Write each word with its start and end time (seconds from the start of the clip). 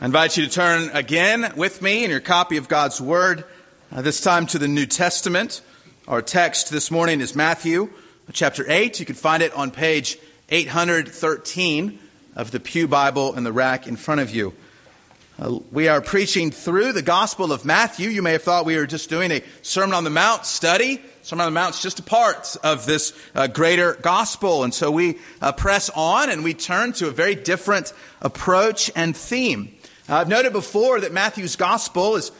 I 0.00 0.04
invite 0.04 0.36
you 0.36 0.44
to 0.44 0.50
turn 0.50 0.90
again 0.90 1.54
with 1.56 1.82
me 1.82 2.04
in 2.04 2.10
your 2.12 2.20
copy 2.20 2.56
of 2.56 2.68
God's 2.68 3.00
Word, 3.00 3.42
uh, 3.90 4.00
this 4.00 4.20
time 4.20 4.46
to 4.46 4.56
the 4.56 4.68
New 4.68 4.86
Testament. 4.86 5.60
Our 6.06 6.22
text 6.22 6.70
this 6.70 6.92
morning 6.92 7.20
is 7.20 7.34
Matthew 7.34 7.90
chapter 8.32 8.64
8. 8.68 9.00
You 9.00 9.06
can 9.06 9.16
find 9.16 9.42
it 9.42 9.52
on 9.54 9.72
page 9.72 10.16
813 10.50 11.98
of 12.36 12.52
the 12.52 12.60
Pew 12.60 12.86
Bible 12.86 13.34
in 13.34 13.42
the 13.42 13.50
rack 13.50 13.88
in 13.88 13.96
front 13.96 14.20
of 14.20 14.30
you. 14.30 14.54
Uh, 15.36 15.58
we 15.72 15.88
are 15.88 16.00
preaching 16.00 16.52
through 16.52 16.92
the 16.92 17.02
Gospel 17.02 17.52
of 17.52 17.64
Matthew. 17.64 18.08
You 18.08 18.22
may 18.22 18.32
have 18.32 18.42
thought 18.44 18.66
we 18.66 18.76
were 18.76 18.86
just 18.86 19.10
doing 19.10 19.32
a 19.32 19.42
Sermon 19.62 19.94
on 19.94 20.04
the 20.04 20.10
Mount 20.10 20.46
study. 20.46 21.00
Sermon 21.22 21.46
on 21.46 21.52
the 21.52 21.60
Mount 21.60 21.74
is 21.74 21.82
just 21.82 21.98
a 21.98 22.04
part 22.04 22.56
of 22.62 22.86
this 22.86 23.12
uh, 23.34 23.48
greater 23.48 23.94
gospel. 23.94 24.62
And 24.62 24.72
so 24.72 24.92
we 24.92 25.18
uh, 25.42 25.50
press 25.50 25.90
on 25.90 26.30
and 26.30 26.44
we 26.44 26.54
turn 26.54 26.92
to 26.94 27.08
a 27.08 27.10
very 27.10 27.34
different 27.34 27.92
approach 28.20 28.92
and 28.94 29.16
theme. 29.16 29.74
Uh, 30.08 30.16
I've 30.16 30.28
noted 30.28 30.52
before 30.52 31.00
that 31.00 31.12
Matthew's 31.12 31.56
gospel 31.56 32.16
is 32.16 32.32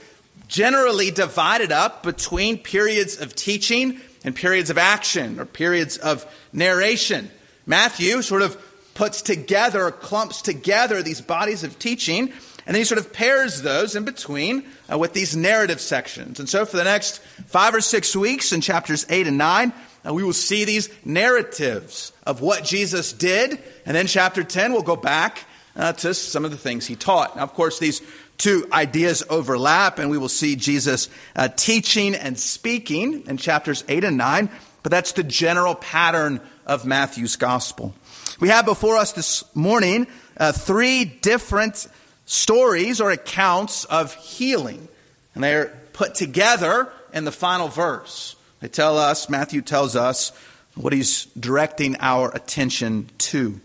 generally 0.47 1.11
divided 1.11 1.71
up 1.71 2.03
between 2.03 2.59
periods 2.59 3.21
of 3.21 3.35
teaching 3.35 4.01
and 4.25 4.35
periods 4.35 4.71
of 4.71 4.79
action 4.79 5.39
or 5.39 5.45
periods 5.45 5.99
of 5.99 6.25
narration. 6.53 7.31
Matthew 7.67 8.23
sort 8.23 8.43
of 8.43 8.57
puts 8.95 9.21
together, 9.21 9.91
clumps 9.91 10.41
together 10.41 11.03
these 11.03 11.21
bodies 11.21 11.63
of 11.63 11.79
teaching, 11.79 12.33
and 12.67 12.75
then 12.75 12.77
he 12.77 12.85
sort 12.85 12.99
of 12.99 13.13
pairs 13.13 13.63
those 13.63 13.95
in 13.95 14.05
between 14.05 14.67
uh, 14.91 14.99
with 14.99 15.13
these 15.13 15.37
narrative 15.37 15.81
sections. 15.81 16.41
And 16.41 16.49
so 16.49 16.65
for 16.65 16.77
the 16.77 16.85
next 16.85 17.19
five 17.47 17.75
or 17.75 17.81
six 17.81 18.17
weeks 18.17 18.53
in 18.53 18.61
chapters 18.61 19.07
8 19.09 19.27
and 19.27 19.39
9, 19.39 19.73
uh, 20.07 20.15
we 20.15 20.23
will 20.23 20.33
see 20.33 20.65
these 20.65 20.89
narratives 21.05 22.13
of 22.27 22.41
what 22.41 22.65
Jesus 22.65 23.13
did. 23.13 23.63
And 23.85 23.95
then 23.95 24.07
chapter 24.07 24.43
10, 24.43 24.73
we'll 24.73 24.83
go 24.83 24.97
back 24.97 25.45
uh, 25.79 25.93
to 25.95 26.13
some 26.13 26.45
of 26.45 26.51
the 26.51 26.57
things 26.57 26.87
he 26.87 26.97
taught. 26.97 27.37
Now, 27.37 27.43
of 27.43 27.55
course, 27.55 27.79
these 27.79 28.03
two 28.37 28.69
ideas 28.73 29.23
overlap, 29.31 29.99
and 29.99 30.11
we 30.11 30.19
will 30.19 30.29
see 30.29 30.57
Jesus 30.57 31.09
uh, 31.35 31.49
teaching 31.49 32.15
and 32.15 32.39
speaking 32.39 33.25
in 33.27 33.37
chapters 33.37 33.85
8 33.89 34.05
and 34.05 34.17
9, 34.17 34.51
but 34.83 34.93
that's 34.93 35.13
the 35.13 35.23
general 35.23 35.75
pattern 35.75 36.41
of 36.67 36.85
Matthew's 36.85 37.37
gospel. 37.37 37.95
We 38.41 38.49
have 38.49 38.67
before 38.67 38.97
us 38.97 39.13
this 39.13 39.45
morning 39.55 40.07
uh, 40.37 40.53
three 40.53 41.05
different 41.05 41.89
stories 42.27 43.01
or 43.01 43.11
accounts 43.11 43.85
of 43.85 44.15
healing, 44.15 44.89
and 45.35 45.43
they 45.43 45.55
are 45.55 45.77
put 45.93 46.15
together 46.15 46.93
in 47.13 47.25
the 47.25 47.33
final 47.33 47.69
verse. 47.69 48.37
They 48.61 48.69
tell 48.69 48.99
us, 48.99 49.31
Matthew 49.31 49.63
tells 49.63 49.97
us, 49.97 50.33
what 50.75 50.93
he's 50.93 51.25
directing 51.39 51.97
our 51.99 52.31
attention 52.35 53.09
to. 53.19 53.61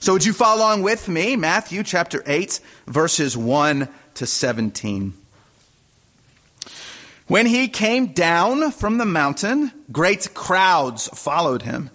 So 0.00 0.12
would 0.12 0.24
you 0.24 0.32
follow 0.32 0.58
along 0.60 0.82
with 0.82 1.08
me? 1.08 1.36
Matthew 1.36 1.82
chapter 1.82 2.22
8, 2.24 2.60
verses 2.86 3.36
1 3.36 3.88
to 4.14 4.26
17. 4.26 5.12
When 7.26 7.46
he 7.46 7.68
came 7.68 8.12
down 8.12 8.70
from 8.70 8.98
the 8.98 9.04
mountain, 9.04 9.72
great 9.92 10.32
crowds 10.34 11.08
followed 11.08 11.62
him. 11.62 11.90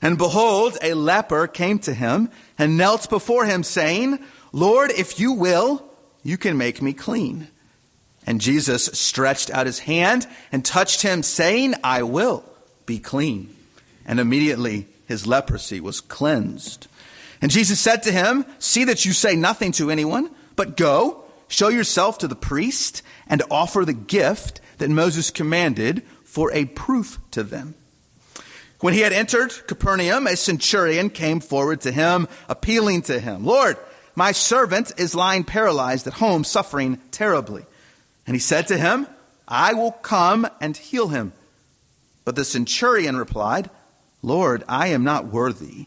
And 0.00 0.18
behold, 0.18 0.76
a 0.82 0.94
leper 0.94 1.46
came 1.46 1.78
to 1.80 1.94
him 1.94 2.30
and 2.58 2.76
knelt 2.76 3.08
before 3.08 3.44
him, 3.44 3.62
saying, 3.62 4.18
Lord, 4.52 4.90
if 4.90 5.20
you 5.20 5.32
will, 5.32 5.84
you 6.24 6.36
can 6.36 6.58
make 6.58 6.82
me 6.82 6.92
clean. 6.92 7.48
And 8.26 8.40
Jesus 8.40 8.86
stretched 8.86 9.50
out 9.50 9.66
his 9.66 9.80
hand 9.80 10.26
and 10.50 10.64
touched 10.64 11.02
him, 11.02 11.22
saying, 11.22 11.74
I 11.84 12.02
will 12.02 12.44
be 12.86 12.98
clean. 12.98 13.54
And 14.04 14.18
immediately 14.18 14.88
his 15.06 15.26
leprosy 15.26 15.80
was 15.80 16.00
cleansed. 16.00 16.88
And 17.42 17.50
Jesus 17.50 17.80
said 17.80 18.04
to 18.04 18.12
him, 18.12 18.46
See 18.60 18.84
that 18.84 19.04
you 19.04 19.12
say 19.12 19.34
nothing 19.34 19.72
to 19.72 19.90
anyone, 19.90 20.30
but 20.54 20.76
go, 20.76 21.24
show 21.48 21.68
yourself 21.68 22.18
to 22.18 22.28
the 22.28 22.36
priest, 22.36 23.02
and 23.26 23.42
offer 23.50 23.84
the 23.84 23.92
gift 23.92 24.60
that 24.78 24.88
Moses 24.88 25.30
commanded 25.30 26.04
for 26.24 26.52
a 26.52 26.64
proof 26.66 27.18
to 27.32 27.42
them. 27.42 27.74
When 28.80 28.94
he 28.94 29.00
had 29.00 29.12
entered 29.12 29.52
Capernaum, 29.66 30.26
a 30.26 30.36
centurion 30.36 31.10
came 31.10 31.40
forward 31.40 31.82
to 31.82 31.92
him, 31.92 32.28
appealing 32.48 33.02
to 33.02 33.18
him, 33.20 33.44
Lord, 33.44 33.76
my 34.14 34.32
servant 34.32 34.92
is 34.96 35.14
lying 35.14 35.44
paralyzed 35.44 36.06
at 36.06 36.14
home, 36.14 36.44
suffering 36.44 37.00
terribly. 37.10 37.64
And 38.26 38.36
he 38.36 38.40
said 38.40 38.68
to 38.68 38.78
him, 38.78 39.06
I 39.48 39.74
will 39.74 39.92
come 39.92 40.46
and 40.60 40.76
heal 40.76 41.08
him. 41.08 41.32
But 42.24 42.36
the 42.36 42.44
centurion 42.44 43.16
replied, 43.16 43.68
Lord, 44.22 44.62
I 44.68 44.88
am 44.88 45.02
not 45.02 45.26
worthy 45.26 45.86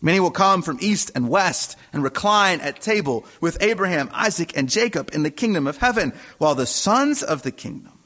Many 0.00 0.20
will 0.20 0.30
come 0.30 0.62
from 0.62 0.78
east 0.80 1.10
and 1.14 1.28
west 1.28 1.76
and 1.92 2.02
recline 2.02 2.60
at 2.60 2.80
table 2.80 3.24
with 3.40 3.62
Abraham, 3.62 4.10
Isaac, 4.12 4.56
and 4.56 4.68
Jacob 4.68 5.10
in 5.12 5.22
the 5.22 5.30
kingdom 5.30 5.66
of 5.66 5.78
heaven, 5.78 6.12
while 6.38 6.54
the 6.54 6.66
sons 6.66 7.22
of 7.22 7.42
the 7.42 7.52
kingdom 7.52 7.98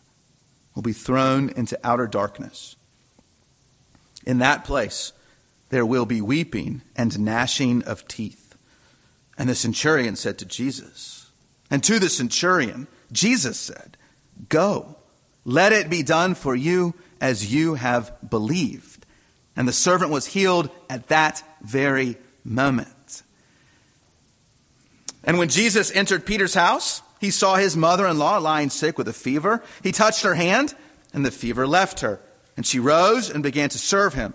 will 0.75 0.83
be 0.83 0.93
thrown 0.93 1.51
into 1.51 1.79
outer 1.83 2.07
darkness. 2.07 2.77
In 4.25 4.39
that 4.39 4.65
place, 4.65 5.13
there 5.71 5.87
will 5.87 6.07
be 6.07 6.21
weeping 6.21 6.83
and 6.95 7.19
gnashing 7.19 7.83
of 7.85 8.07
teeth. 8.07 8.57
And 9.37 9.49
the 9.49 9.55
centurion 9.55 10.17
said 10.17 10.39
to 10.39 10.45
Jesus, 10.45 11.31
and 11.71 11.83
to 11.85 11.99
the 11.99 12.09
centurion, 12.09 12.89
Jesus 13.11 13.59
said, 13.59 13.97
Go, 14.49 14.97
let 15.45 15.73
it 15.73 15.89
be 15.89 16.03
done 16.03 16.35
for 16.35 16.55
you 16.55 16.95
as 17.21 17.53
you 17.53 17.75
have 17.75 18.13
believed. 18.29 19.07
And 19.57 19.67
the 19.67 19.73
servant 19.73 20.11
was 20.11 20.27
healed 20.27 20.71
at 20.89 21.09
that 21.09 21.43
very 21.63 22.17
moment. 22.45 23.23
And 25.25 25.39
when 25.39 25.49
Jesus 25.49 25.91
entered 25.93 26.27
Peter's 26.27 26.55
house, 26.55 27.03
he 27.21 27.31
saw 27.31 27.57
his 27.57 27.77
mother 27.77 28.07
in 28.07 28.19
law 28.19 28.39
lying 28.39 28.71
sick 28.71 28.97
with 28.97 29.09
a 29.09 29.13
fever. 29.13 29.63
He 29.83 29.93
touched 29.93 30.23
her 30.23 30.35
hand, 30.35 30.75
and 31.13 31.25
the 31.25 31.31
fever 31.31 31.67
left 31.67 32.01
her. 32.01 32.21
And 32.57 32.67
she 32.67 32.79
rose 32.79 33.31
and 33.31 33.43
began 33.43 33.69
to 33.69 33.79
serve 33.79 34.15
him. 34.15 34.35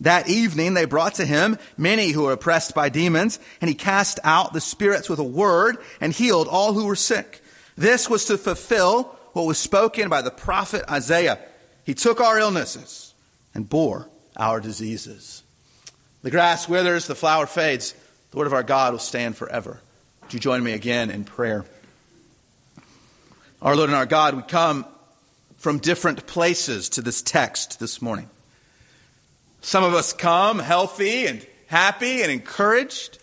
That 0.00 0.28
evening 0.28 0.74
they 0.74 0.84
brought 0.84 1.14
to 1.14 1.26
him 1.26 1.58
many 1.76 2.10
who 2.10 2.24
were 2.24 2.32
oppressed 2.32 2.74
by 2.74 2.88
demons, 2.88 3.38
and 3.60 3.68
he 3.68 3.74
cast 3.74 4.20
out 4.24 4.52
the 4.52 4.60
spirits 4.60 5.08
with 5.08 5.18
a 5.18 5.24
word 5.24 5.76
and 6.00 6.12
healed 6.12 6.48
all 6.48 6.72
who 6.72 6.86
were 6.86 6.96
sick. 6.96 7.42
This 7.76 8.08
was 8.08 8.26
to 8.26 8.38
fulfill 8.38 9.04
what 9.32 9.46
was 9.46 9.58
spoken 9.58 10.08
by 10.08 10.22
the 10.22 10.30
prophet 10.30 10.82
Isaiah. 10.90 11.38
He 11.84 11.94
took 11.94 12.20
our 12.20 12.38
illnesses 12.38 13.14
and 13.54 13.68
bore 13.68 14.08
our 14.36 14.60
diseases. 14.60 15.42
The 16.26 16.32
grass 16.32 16.68
withers, 16.68 17.06
the 17.06 17.14
flower 17.14 17.46
fades. 17.46 17.94
The 18.32 18.36
word 18.36 18.48
of 18.48 18.52
our 18.52 18.64
God 18.64 18.92
will 18.92 18.98
stand 18.98 19.36
forever. 19.36 19.80
Would 20.22 20.34
you 20.34 20.40
join 20.40 20.60
me 20.60 20.72
again 20.72 21.08
in 21.08 21.22
prayer? 21.22 21.64
Our 23.62 23.76
Lord 23.76 23.90
and 23.90 23.96
our 23.96 24.06
God, 24.06 24.34
we 24.34 24.42
come 24.42 24.86
from 25.58 25.78
different 25.78 26.26
places 26.26 26.88
to 26.88 27.00
this 27.00 27.22
text 27.22 27.78
this 27.78 28.02
morning. 28.02 28.28
Some 29.60 29.84
of 29.84 29.94
us 29.94 30.12
come 30.12 30.58
healthy 30.58 31.28
and 31.28 31.46
happy 31.68 32.22
and 32.22 32.32
encouraged. 32.32 33.18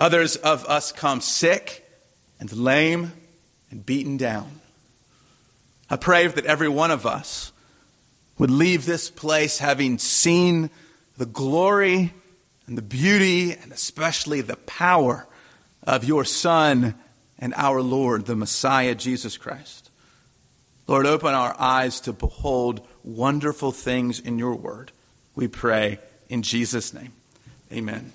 Others 0.00 0.34
of 0.34 0.66
us 0.66 0.90
come 0.90 1.20
sick 1.20 1.88
and 2.40 2.52
lame 2.52 3.12
and 3.70 3.86
beaten 3.86 4.16
down. 4.16 4.50
I 5.88 5.94
pray 5.94 6.26
that 6.26 6.44
every 6.44 6.68
one 6.68 6.90
of 6.90 7.06
us 7.06 7.52
would 8.36 8.50
leave 8.50 8.84
this 8.84 9.10
place 9.10 9.58
having 9.58 9.98
seen 9.98 10.70
the 11.16 11.26
glory 11.26 12.12
and 12.66 12.78
the 12.78 12.82
beauty 12.82 13.52
and 13.52 13.72
especially 13.72 14.40
the 14.40 14.56
power 14.56 15.26
of 15.82 16.04
your 16.04 16.24
Son 16.24 16.94
and 17.38 17.54
our 17.56 17.82
Lord, 17.82 18.26
the 18.26 18.36
Messiah, 18.36 18.94
Jesus 18.94 19.36
Christ. 19.36 19.90
Lord, 20.86 21.06
open 21.06 21.34
our 21.34 21.56
eyes 21.58 22.00
to 22.00 22.12
behold 22.12 22.86
wonderful 23.02 23.72
things 23.72 24.20
in 24.20 24.38
your 24.38 24.54
word. 24.54 24.92
We 25.34 25.48
pray 25.48 25.98
in 26.28 26.42
Jesus' 26.42 26.92
name. 26.92 27.12
Amen. 27.72 28.12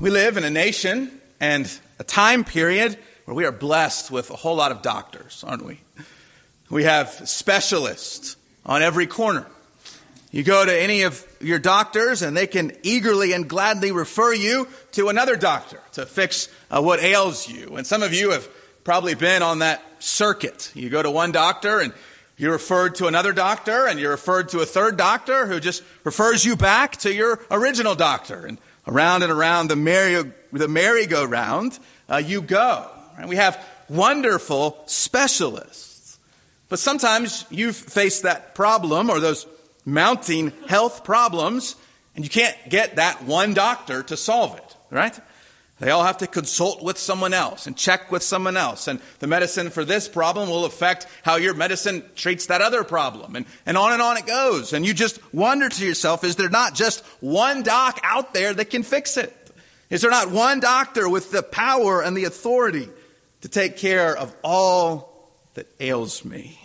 we 0.00 0.10
live 0.10 0.36
in 0.36 0.44
a 0.44 0.50
nation 0.50 1.20
and 1.38 1.70
a 1.98 2.04
time 2.04 2.44
period 2.44 2.98
where 3.24 3.34
we 3.34 3.44
are 3.44 3.52
blessed 3.52 4.10
with 4.10 4.30
a 4.30 4.36
whole 4.36 4.56
lot 4.56 4.72
of 4.72 4.82
doctors, 4.82 5.44
aren't 5.46 5.64
we? 5.64 5.80
We 6.70 6.84
have 6.84 7.28
specialists 7.28 8.36
on 8.64 8.80
every 8.80 9.06
corner. 9.06 9.46
You 10.30 10.44
go 10.44 10.64
to 10.64 10.80
any 10.80 11.02
of 11.02 11.26
your 11.40 11.58
doctors 11.58 12.22
and 12.22 12.36
they 12.36 12.46
can 12.46 12.72
eagerly 12.84 13.32
and 13.32 13.48
gladly 13.48 13.90
refer 13.90 14.32
you 14.32 14.68
to 14.92 15.08
another 15.08 15.34
doctor 15.34 15.80
to 15.92 16.06
fix 16.06 16.48
uh, 16.70 16.80
what 16.80 17.02
ails 17.02 17.48
you. 17.48 17.76
And 17.76 17.84
some 17.84 18.04
of 18.04 18.14
you 18.14 18.30
have 18.30 18.48
probably 18.84 19.16
been 19.16 19.42
on 19.42 19.58
that 19.58 19.82
circuit. 19.98 20.70
You 20.74 20.88
go 20.88 21.02
to 21.02 21.10
one 21.10 21.32
doctor 21.32 21.80
and 21.80 21.92
you're 22.36 22.52
referred 22.52 22.94
to 22.96 23.08
another 23.08 23.32
doctor 23.32 23.88
and 23.88 23.98
you're 23.98 24.12
referred 24.12 24.50
to 24.50 24.60
a 24.60 24.66
third 24.66 24.96
doctor 24.96 25.46
who 25.46 25.58
just 25.58 25.82
refers 26.04 26.44
you 26.44 26.54
back 26.54 26.98
to 26.98 27.12
your 27.12 27.40
original 27.50 27.96
doctor. 27.96 28.46
And 28.46 28.58
around 28.86 29.24
and 29.24 29.32
around 29.32 29.68
the, 29.68 29.76
merry, 29.76 30.32
the 30.52 30.68
merry-go-round 30.68 31.76
uh, 32.08 32.18
you 32.18 32.42
go. 32.42 32.88
And 33.18 33.28
we 33.28 33.36
have 33.36 33.62
wonderful 33.88 34.82
specialists. 34.86 35.89
But 36.70 36.78
sometimes 36.78 37.44
you've 37.50 37.76
faced 37.76 38.22
that 38.22 38.54
problem 38.54 39.10
or 39.10 39.20
those 39.20 39.46
mounting 39.84 40.52
health 40.68 41.04
problems, 41.04 41.76
and 42.14 42.24
you 42.24 42.30
can't 42.30 42.56
get 42.70 42.96
that 42.96 43.24
one 43.24 43.52
doctor 43.52 44.02
to 44.04 44.16
solve 44.16 44.56
it, 44.56 44.76
right? 44.88 45.18
They 45.80 45.90
all 45.90 46.04
have 46.04 46.18
to 46.18 46.26
consult 46.26 46.82
with 46.82 46.96
someone 46.96 47.34
else 47.34 47.66
and 47.66 47.76
check 47.76 48.12
with 48.12 48.22
someone 48.22 48.56
else. 48.56 48.86
And 48.86 49.00
the 49.18 49.26
medicine 49.26 49.70
for 49.70 49.84
this 49.84 50.08
problem 50.08 50.48
will 50.48 50.64
affect 50.64 51.06
how 51.22 51.36
your 51.36 51.54
medicine 51.54 52.04
treats 52.14 52.46
that 52.46 52.60
other 52.60 52.84
problem. 52.84 53.34
And, 53.34 53.46
and 53.64 53.76
on 53.76 53.92
and 53.92 54.02
on 54.02 54.18
it 54.18 54.26
goes. 54.26 54.72
And 54.74 54.84
you 54.86 54.94
just 54.94 55.18
wonder 55.32 55.70
to 55.70 55.86
yourself, 55.86 56.22
is 56.22 56.36
there 56.36 56.50
not 56.50 56.74
just 56.74 57.02
one 57.20 57.62
doc 57.62 57.98
out 58.04 58.34
there 58.34 58.52
that 58.52 58.68
can 58.68 58.82
fix 58.82 59.16
it? 59.16 59.34
Is 59.88 60.02
there 60.02 60.10
not 60.10 60.30
one 60.30 60.60
doctor 60.60 61.08
with 61.08 61.32
the 61.32 61.42
power 61.42 62.02
and 62.02 62.14
the 62.14 62.24
authority 62.24 62.88
to 63.40 63.48
take 63.48 63.78
care 63.78 64.14
of 64.14 64.34
all 64.44 65.09
that 65.54 65.66
ails 65.80 66.24
me? 66.24 66.60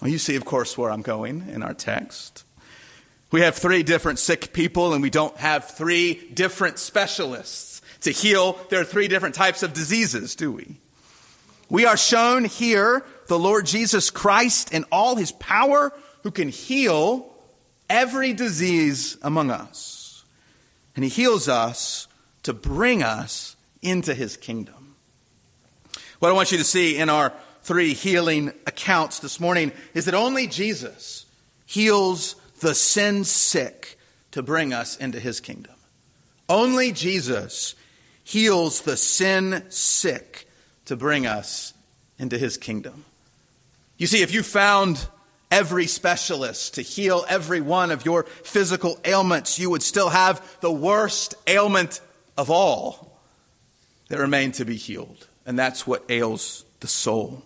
Well, 0.00 0.10
you 0.10 0.18
see, 0.18 0.36
of 0.36 0.44
course, 0.44 0.76
where 0.76 0.90
I'm 0.90 1.02
going 1.02 1.48
in 1.48 1.62
our 1.62 1.74
text. 1.74 2.44
We 3.30 3.40
have 3.40 3.56
three 3.56 3.82
different 3.82 4.18
sick 4.18 4.52
people, 4.52 4.92
and 4.92 5.02
we 5.02 5.10
don't 5.10 5.36
have 5.38 5.70
three 5.70 6.14
different 6.34 6.78
specialists 6.78 7.74
to 8.04 8.10
heal 8.10 8.58
There 8.68 8.80
are 8.80 8.84
three 8.84 9.08
different 9.08 9.34
types 9.34 9.62
of 9.62 9.72
diseases, 9.72 10.34
do 10.34 10.52
we? 10.52 10.76
We 11.70 11.86
are 11.86 11.96
shown 11.96 12.44
here 12.44 13.04
the 13.28 13.38
Lord 13.38 13.66
Jesus 13.66 14.10
Christ 14.10 14.72
in 14.72 14.84
all 14.92 15.16
his 15.16 15.32
power, 15.32 15.92
who 16.22 16.30
can 16.30 16.48
heal 16.48 17.32
every 17.88 18.34
disease 18.34 19.16
among 19.22 19.50
us. 19.50 20.24
And 20.94 21.02
he 21.02 21.10
heals 21.10 21.48
us 21.48 22.06
to 22.42 22.52
bring 22.52 23.02
us 23.02 23.56
into 23.82 24.14
his 24.14 24.36
kingdom. 24.36 24.83
What 26.18 26.28
I 26.30 26.32
want 26.32 26.52
you 26.52 26.58
to 26.58 26.64
see 26.64 26.96
in 26.96 27.08
our 27.08 27.32
three 27.62 27.94
healing 27.94 28.52
accounts 28.66 29.20
this 29.20 29.40
morning 29.40 29.72
is 29.94 30.04
that 30.04 30.14
only 30.14 30.46
Jesus 30.46 31.26
heals 31.66 32.36
the 32.60 32.74
sin 32.74 33.24
sick 33.24 33.98
to 34.30 34.42
bring 34.42 34.72
us 34.72 34.96
into 34.96 35.18
his 35.18 35.40
kingdom. 35.40 35.74
Only 36.48 36.92
Jesus 36.92 37.74
heals 38.22 38.82
the 38.82 38.96
sin 38.96 39.64
sick 39.70 40.48
to 40.86 40.96
bring 40.96 41.26
us 41.26 41.72
into 42.18 42.38
his 42.38 42.56
kingdom. 42.56 43.04
You 43.96 44.06
see, 44.06 44.22
if 44.22 44.32
you 44.32 44.42
found 44.42 45.06
every 45.50 45.86
specialist 45.86 46.74
to 46.74 46.82
heal 46.82 47.24
every 47.28 47.60
one 47.60 47.90
of 47.90 48.04
your 48.04 48.24
physical 48.24 48.98
ailments, 49.04 49.58
you 49.58 49.70
would 49.70 49.82
still 49.82 50.08
have 50.10 50.58
the 50.60 50.72
worst 50.72 51.34
ailment 51.46 52.00
of 52.36 52.50
all 52.50 53.18
that 54.08 54.18
remained 54.18 54.54
to 54.54 54.64
be 54.64 54.76
healed. 54.76 55.26
And 55.46 55.58
that's 55.58 55.86
what 55.86 56.04
ails 56.08 56.64
the 56.80 56.88
soul. 56.88 57.42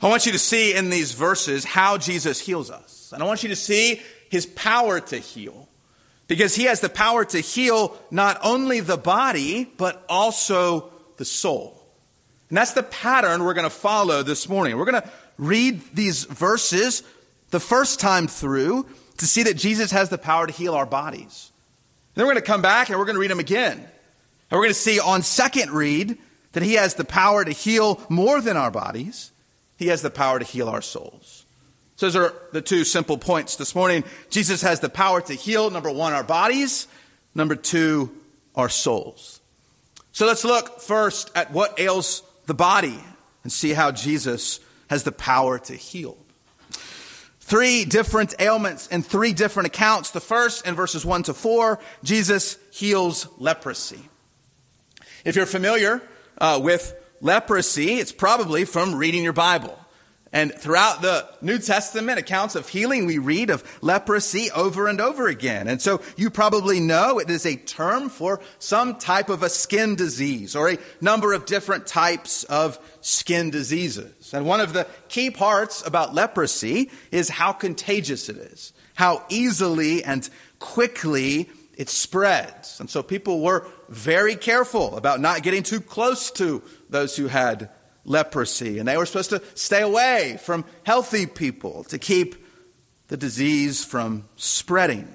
I 0.00 0.08
want 0.08 0.26
you 0.26 0.32
to 0.32 0.38
see 0.38 0.74
in 0.74 0.90
these 0.90 1.12
verses 1.12 1.64
how 1.64 1.96
Jesus 1.96 2.40
heals 2.40 2.70
us. 2.70 3.12
And 3.12 3.22
I 3.22 3.26
want 3.26 3.42
you 3.42 3.50
to 3.50 3.56
see 3.56 4.00
his 4.30 4.46
power 4.46 4.98
to 5.00 5.18
heal. 5.18 5.68
Because 6.26 6.54
he 6.54 6.64
has 6.64 6.80
the 6.80 6.88
power 6.88 7.24
to 7.26 7.40
heal 7.40 7.96
not 8.10 8.38
only 8.42 8.80
the 8.80 8.96
body, 8.96 9.70
but 9.76 10.04
also 10.08 10.90
the 11.18 11.24
soul. 11.24 11.78
And 12.48 12.56
that's 12.56 12.72
the 12.72 12.82
pattern 12.82 13.44
we're 13.44 13.54
going 13.54 13.64
to 13.64 13.70
follow 13.70 14.22
this 14.22 14.48
morning. 14.48 14.76
We're 14.76 14.90
going 14.90 15.02
to 15.02 15.10
read 15.38 15.82
these 15.94 16.24
verses 16.24 17.02
the 17.50 17.60
first 17.60 18.00
time 18.00 18.26
through 18.26 18.86
to 19.18 19.26
see 19.26 19.44
that 19.44 19.54
Jesus 19.54 19.90
has 19.90 20.08
the 20.08 20.18
power 20.18 20.46
to 20.46 20.52
heal 20.52 20.74
our 20.74 20.86
bodies. 20.86 21.50
And 22.14 22.20
then 22.20 22.26
we're 22.26 22.32
going 22.32 22.42
to 22.42 22.50
come 22.50 22.62
back 22.62 22.88
and 22.88 22.98
we're 22.98 23.04
going 23.04 23.16
to 23.16 23.20
read 23.20 23.30
them 23.30 23.40
again. 23.40 23.86
And 24.52 24.58
we're 24.58 24.64
going 24.64 24.74
to 24.74 24.80
see 24.80 25.00
on 25.00 25.22
second 25.22 25.70
read 25.70 26.18
that 26.52 26.62
he 26.62 26.74
has 26.74 26.94
the 26.94 27.06
power 27.06 27.42
to 27.42 27.52
heal 27.52 27.98
more 28.10 28.42
than 28.42 28.58
our 28.58 28.70
bodies. 28.70 29.32
He 29.78 29.86
has 29.86 30.02
the 30.02 30.10
power 30.10 30.38
to 30.38 30.44
heal 30.44 30.68
our 30.68 30.82
souls. 30.82 31.46
So 31.96 32.04
those 32.04 32.16
are 32.16 32.34
the 32.52 32.60
two 32.60 32.84
simple 32.84 33.16
points 33.16 33.56
this 33.56 33.74
morning. 33.74 34.04
Jesus 34.28 34.60
has 34.60 34.80
the 34.80 34.90
power 34.90 35.22
to 35.22 35.32
heal, 35.32 35.70
number 35.70 35.90
one, 35.90 36.12
our 36.12 36.22
bodies, 36.22 36.86
number 37.34 37.56
two, 37.56 38.14
our 38.54 38.68
souls. 38.68 39.40
So 40.12 40.26
let's 40.26 40.44
look 40.44 40.82
first 40.82 41.30
at 41.34 41.50
what 41.50 41.80
ails 41.80 42.22
the 42.44 42.52
body 42.52 43.00
and 43.44 43.50
see 43.50 43.72
how 43.72 43.90
Jesus 43.90 44.60
has 44.90 45.02
the 45.02 45.12
power 45.12 45.60
to 45.60 45.72
heal. 45.72 46.18
Three 47.40 47.86
different 47.86 48.34
ailments 48.38 48.86
in 48.88 49.02
three 49.02 49.32
different 49.32 49.68
accounts. 49.68 50.10
The 50.10 50.20
first, 50.20 50.66
in 50.66 50.74
verses 50.74 51.06
1 51.06 51.22
to 51.22 51.32
4, 51.32 51.78
Jesus 52.04 52.58
heals 52.70 53.26
leprosy. 53.38 54.10
If 55.24 55.36
you're 55.36 55.46
familiar 55.46 56.02
uh, 56.38 56.60
with 56.62 56.94
leprosy, 57.20 57.94
it's 57.94 58.12
probably 58.12 58.64
from 58.64 58.94
reading 58.94 59.22
your 59.22 59.32
Bible. 59.32 59.78
And 60.34 60.54
throughout 60.54 61.02
the 61.02 61.28
New 61.42 61.58
Testament 61.58 62.18
accounts 62.18 62.54
of 62.54 62.66
healing, 62.66 63.04
we 63.04 63.18
read 63.18 63.50
of 63.50 63.62
leprosy 63.82 64.50
over 64.50 64.88
and 64.88 64.98
over 64.98 65.28
again. 65.28 65.68
And 65.68 65.80
so 65.80 66.00
you 66.16 66.30
probably 66.30 66.80
know 66.80 67.18
it 67.18 67.28
is 67.28 67.44
a 67.44 67.56
term 67.56 68.08
for 68.08 68.40
some 68.58 68.96
type 68.96 69.28
of 69.28 69.42
a 69.42 69.50
skin 69.50 69.94
disease 69.94 70.56
or 70.56 70.70
a 70.70 70.78
number 71.02 71.34
of 71.34 71.44
different 71.44 71.86
types 71.86 72.44
of 72.44 72.78
skin 73.02 73.50
diseases. 73.50 74.32
And 74.32 74.46
one 74.46 74.62
of 74.62 74.72
the 74.72 74.86
key 75.08 75.30
parts 75.30 75.86
about 75.86 76.14
leprosy 76.14 76.90
is 77.10 77.28
how 77.28 77.52
contagious 77.52 78.30
it 78.30 78.38
is, 78.38 78.72
how 78.94 79.26
easily 79.28 80.02
and 80.02 80.28
quickly 80.58 81.50
it 81.76 81.88
spreads. 81.88 82.80
And 82.80 82.90
so 82.90 83.02
people 83.02 83.40
were 83.40 83.66
very 83.88 84.36
careful 84.36 84.96
about 84.96 85.20
not 85.20 85.42
getting 85.42 85.62
too 85.62 85.80
close 85.80 86.30
to 86.32 86.62
those 86.90 87.16
who 87.16 87.28
had 87.28 87.70
leprosy. 88.04 88.78
And 88.78 88.86
they 88.86 88.96
were 88.96 89.06
supposed 89.06 89.30
to 89.30 89.42
stay 89.54 89.82
away 89.82 90.38
from 90.42 90.64
healthy 90.84 91.26
people 91.26 91.84
to 91.84 91.98
keep 91.98 92.34
the 93.08 93.16
disease 93.16 93.84
from 93.84 94.24
spreading. 94.36 95.08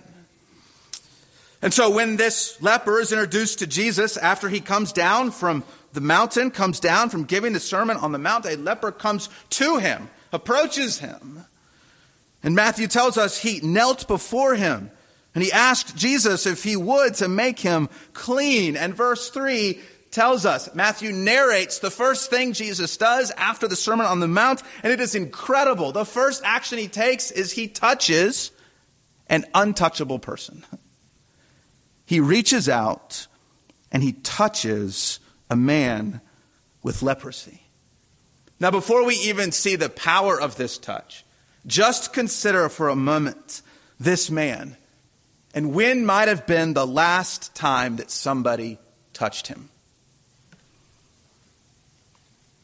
And 1.62 1.74
so 1.74 1.90
when 1.90 2.18
this 2.18 2.62
leper 2.62 3.00
is 3.00 3.12
introduced 3.12 3.60
to 3.60 3.68
Jesus 3.68 4.16
after 4.16 4.48
he 4.48 4.60
comes 4.60 4.92
down 4.92 5.32
from 5.32 5.64
the 5.94 6.02
mountain, 6.02 6.52
comes 6.52 6.80
down 6.80 7.10
from 7.10 7.24
giving 7.24 7.54
the 7.54 7.60
sermon 7.60 7.98
on 7.98 8.12
the 8.12 8.20
mount, 8.20 8.46
a 8.46 8.56
leper 8.56 8.92
comes 8.92 9.30
to 9.52 9.78
him, 9.78 10.10
approaches 10.32 11.00
him. 11.00 11.46
And 12.44 12.56
Matthew 12.56 12.88
tells 12.88 13.18
us 13.18 13.40
he 13.40 13.60
knelt 13.62 14.08
before 14.08 14.54
him 14.54 14.92
and 15.38 15.44
he 15.44 15.52
asked 15.52 15.96
Jesus 15.96 16.48
if 16.48 16.64
he 16.64 16.76
would 16.76 17.14
to 17.14 17.28
make 17.28 17.60
him 17.60 17.90
clean. 18.14 18.76
And 18.76 18.96
verse 18.96 19.30
3 19.30 19.80
tells 20.10 20.48
us, 20.48 20.74
Matthew 20.74 21.12
narrates 21.12 21.78
the 21.78 21.92
first 21.92 22.32
thing 22.32 22.54
Jesus 22.54 22.98
does 22.98 23.30
after 23.38 23.68
the 23.68 23.76
Sermon 23.76 24.08
on 24.08 24.20
the 24.20 24.28
Mount, 24.28 24.64
and 24.82 24.92
it 24.92 25.00
is 25.00 25.14
incredible. 25.14 25.92
The 25.92 26.06
first 26.06 26.42
action 26.44 26.80
he 26.80 26.88
takes 26.88 27.30
is 27.30 27.52
he 27.52 27.68
touches 27.68 28.50
an 29.28 29.46
untouchable 29.54 30.18
person. 30.18 30.66
He 32.08 32.20
reaches 32.20 32.68
out 32.68 33.28
and 33.92 34.02
he 34.02 34.14
touches 34.14 35.20
a 35.52 35.56
man 35.56 36.20
with 36.82 37.04
leprosy. 37.04 37.62
Now, 38.60 38.72
before 38.72 39.06
we 39.06 39.14
even 39.18 39.52
see 39.52 39.76
the 39.76 39.88
power 39.88 40.42
of 40.42 40.56
this 40.56 40.80
touch, 40.80 41.24
just 41.68 42.12
consider 42.12 42.70
for 42.70 42.90
a 42.90 42.96
moment 42.96 43.62
this 44.00 44.32
man 44.32 44.78
and 45.54 45.74
when 45.74 46.06
might 46.06 46.28
have 46.28 46.46
been 46.46 46.74
the 46.74 46.86
last 46.86 47.56
time 47.56 47.96
that 47.98 48.12
somebody 48.12 48.78
touched 49.14 49.48
him. 49.48 49.70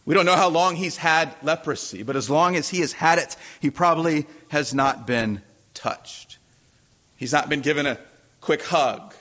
We 0.06 0.14
don't 0.14 0.26
know 0.26 0.36
how 0.36 0.50
long 0.50 0.76
he's 0.76 0.98
had 0.98 1.34
leprosy, 1.42 2.04
but 2.04 2.16
as 2.16 2.30
long 2.30 2.56
as 2.56 2.70
he 2.70 2.82
has 2.82 2.94
had 2.94 3.20
it, 3.20 3.36
he 3.62 3.70
probably 3.70 4.28
has 4.50 4.74
not 4.74 5.08
been 5.08 5.42
touched. 5.74 6.38
He's 7.16 7.32
not 7.32 7.50
been 7.50 7.62
given 7.62 7.86
a 7.86 7.98
quick 8.42 8.64
hug 8.64 9.14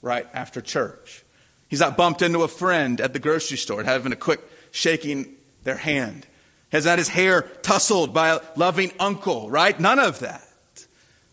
right 0.00 0.26
after 0.32 0.60
church. 0.60 1.24
He's 1.68 1.80
not 1.80 1.96
bumped 1.96 2.22
into 2.22 2.42
a 2.42 2.48
friend 2.48 3.00
at 3.00 3.12
the 3.12 3.18
grocery 3.18 3.58
store 3.58 3.82
having 3.82 4.12
a 4.12 4.16
quick 4.16 4.40
shaking 4.70 5.34
their 5.64 5.76
hand. 5.76 6.26
Has 6.70 6.86
not 6.86 6.98
his 6.98 7.08
hair 7.08 7.42
tussled 7.62 8.14
by 8.14 8.28
a 8.28 8.40
loving 8.56 8.92
uncle, 9.00 9.50
right? 9.50 9.78
None 9.78 9.98
of 9.98 10.20
that. 10.20 10.47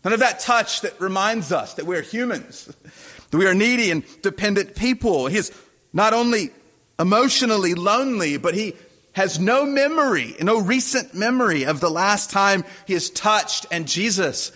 None 0.06 0.12
of 0.12 0.20
that 0.20 0.38
touch 0.38 0.82
that 0.82 1.00
reminds 1.00 1.50
us 1.50 1.74
that 1.74 1.84
we're 1.84 2.00
humans, 2.00 2.72
that 3.32 3.36
we 3.36 3.44
are 3.48 3.54
needy 3.54 3.90
and 3.90 4.04
dependent 4.22 4.76
people. 4.76 5.26
He 5.26 5.36
is 5.36 5.50
not 5.92 6.12
only 6.12 6.52
emotionally 6.96 7.74
lonely, 7.74 8.36
but 8.36 8.54
he 8.54 8.76
has 9.14 9.40
no 9.40 9.66
memory, 9.66 10.36
no 10.40 10.60
recent 10.60 11.12
memory 11.12 11.64
of 11.64 11.80
the 11.80 11.90
last 11.90 12.30
time 12.30 12.64
he 12.86 12.94
is 12.94 13.10
touched. 13.10 13.66
And 13.72 13.88
Jesus, 13.88 14.52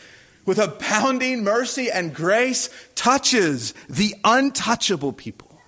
with 0.46 0.60
abounding 0.60 1.42
mercy 1.42 1.90
and 1.90 2.14
grace, 2.14 2.70
touches 2.94 3.74
the 3.88 4.14
untouchable 4.22 5.12
people. 5.12 5.60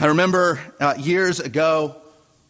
I 0.00 0.06
remember 0.06 0.58
uh, 0.80 0.94
years 0.96 1.40
ago, 1.40 1.96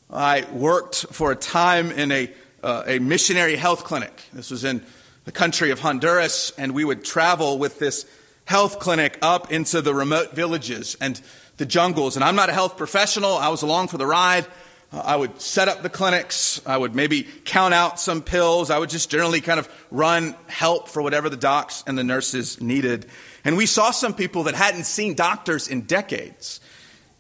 I 0.09 0.47
worked 0.53 1.07
for 1.11 1.33
a 1.33 1.37
time 1.37 1.91
in 1.91 2.13
a, 2.13 2.31
uh, 2.63 2.85
a 2.87 2.99
missionary 2.99 3.57
health 3.57 3.85
clinic. 3.85 4.25
This 4.33 4.51
was 4.51 4.65
in 4.65 4.85
the 5.25 5.33
country 5.33 5.71
of 5.71 5.81
Honduras, 5.81 6.53
and 6.57 6.73
we 6.73 6.85
would 6.85 7.05
travel 7.05 7.59
with 7.59 7.79
this 7.79 8.07
health 8.45 8.79
clinic 8.79 9.19
up 9.23 9.51
into 9.51 9.83
the 9.83 9.95
remote 9.95 10.33
villages. 10.33 10.97
And 11.01 11.21
the 11.57 11.67
jungles. 11.67 12.17
And 12.17 12.25
I'm 12.25 12.37
not 12.37 12.49
a 12.49 12.53
health 12.53 12.77
professional. 12.77 13.37
I 13.37 13.49
was 13.49 13.63
along 13.63 13.89
for 13.89 13.99
the 13.99 14.07
ride. 14.07 14.47
Uh, 14.93 15.03
I 15.05 15.17
would 15.17 15.41
set 15.41 15.69
up 15.69 15.83
the 15.83 15.89
clinics. 15.89 16.61
I 16.67 16.77
would 16.77 16.95
maybe 16.95 17.27
count 17.45 17.75
out 17.75 17.99
some 17.99 18.23
pills. 18.23 18.71
I 18.71 18.79
would 18.79 18.91
just 18.91 19.11
generally 19.11 19.41
kind 19.41 19.59
of 19.59 19.69
run 19.91 20.37
help 20.47 20.89
for 20.89 21.03
whatever 21.03 21.29
the 21.29 21.37
docs 21.37 21.83
and 21.87 21.99
the 21.99 22.05
nurses 22.05 22.61
needed. 22.61 23.07
And 23.45 23.57
we 23.57 23.67
saw 23.67 23.91
some 23.91 24.15
people 24.15 24.45
that 24.45 24.55
hadn't 24.55 24.85
seen 24.85 25.15
doctors 25.15 25.69
in 25.69 25.83
decades. 25.83 26.61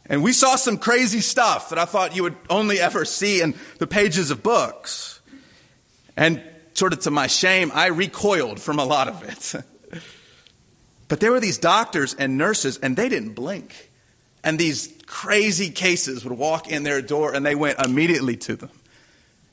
And 0.08 0.22
we 0.22 0.32
saw 0.32 0.54
some 0.54 0.78
crazy 0.78 1.20
stuff 1.20 1.70
that 1.70 1.78
I 1.78 1.84
thought 1.84 2.14
you 2.14 2.22
would 2.22 2.36
only 2.48 2.78
ever 2.78 3.04
see 3.04 3.40
in 3.40 3.54
the 3.78 3.88
pages 3.88 4.30
of 4.30 4.42
books. 4.42 5.15
And 6.16 6.42
sort 6.74 6.92
of 6.92 7.00
to 7.00 7.10
my 7.10 7.26
shame, 7.26 7.70
I 7.74 7.86
recoiled 7.86 8.60
from 8.60 8.78
a 8.78 8.84
lot 8.84 9.08
of 9.08 9.22
it. 9.22 10.02
but 11.08 11.20
there 11.20 11.32
were 11.32 11.40
these 11.40 11.58
doctors 11.58 12.14
and 12.14 12.38
nurses, 12.38 12.78
and 12.78 12.96
they 12.96 13.08
didn't 13.08 13.34
blink. 13.34 13.90
And 14.46 14.58
these 14.58 14.96
crazy 15.06 15.70
cases 15.70 16.24
would 16.24 16.38
walk 16.38 16.68
in 16.68 16.84
their 16.84 17.02
door 17.02 17.34
and 17.34 17.44
they 17.44 17.56
went 17.56 17.80
immediately 17.80 18.36
to 18.36 18.54
them. 18.54 18.70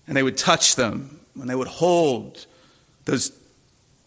And 0.08 0.16
they 0.16 0.22
would 0.22 0.38
touch 0.38 0.76
them 0.76 1.20
and 1.40 1.50
they 1.50 1.56
would 1.56 1.68
hold 1.68 2.46
those 3.06 3.32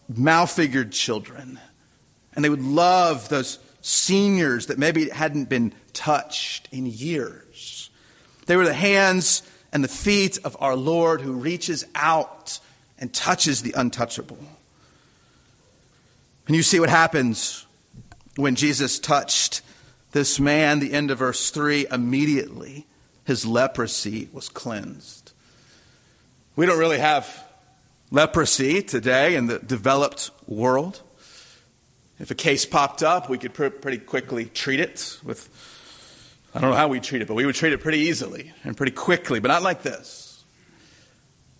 malfigured 0.07 0.93
children. 0.93 1.59
And 2.33 2.45
they 2.45 2.49
would 2.49 2.63
love 2.63 3.27
those 3.27 3.59
seniors 3.81 4.67
that 4.67 4.77
maybe 4.77 5.09
hadn't 5.09 5.49
been 5.49 5.73
touched 5.91 6.69
in 6.71 6.85
years. 6.85 7.89
They 8.45 8.55
were 8.55 8.65
the 8.65 8.73
hands 8.73 9.41
and 9.71 9.83
the 9.83 9.89
feet 9.89 10.37
of 10.43 10.55
our 10.59 10.75
Lord 10.75 11.21
who 11.21 11.33
reaches 11.33 11.85
out 11.95 12.59
and 12.99 13.13
touches 13.13 13.61
the 13.61 13.73
untouchable. 13.75 14.39
And 16.47 16.55
you 16.55 16.63
see 16.63 16.79
what 16.79 16.89
happens 16.89 17.65
when 18.35 18.55
Jesus 18.55 18.99
touched 18.99 19.61
this 20.13 20.39
man, 20.39 20.79
the 20.79 20.93
end 20.93 21.11
of 21.11 21.19
verse 21.19 21.49
3, 21.51 21.87
immediately 21.91 22.85
his 23.25 23.45
leprosy 23.45 24.29
was 24.31 24.47
cleansed. 24.47 25.33
We 26.55 26.65
don't 26.65 26.79
really 26.79 26.99
have 26.99 27.45
leprosy 28.09 28.81
today 28.81 29.35
in 29.35 29.47
the 29.47 29.59
developed 29.59 30.31
world. 30.47 31.01
If 32.19 32.31
a 32.31 32.35
case 32.35 32.65
popped 32.65 33.03
up, 33.03 33.29
we 33.29 33.37
could 33.37 33.53
pretty 33.53 33.97
quickly 33.97 34.45
treat 34.45 34.79
it 34.79 35.19
with, 35.23 35.49
I 36.53 36.59
don't 36.59 36.71
know 36.71 36.77
how 36.77 36.87
we 36.87 36.99
treat 36.99 37.21
it, 37.21 37.27
but 37.27 37.35
we 37.35 37.45
would 37.45 37.55
treat 37.55 37.73
it 37.73 37.79
pretty 37.79 37.99
easily 37.99 38.51
and 38.63 38.75
pretty 38.75 38.93
quickly, 38.93 39.39
but 39.39 39.49
not 39.49 39.63
like 39.63 39.83
this. 39.83 40.43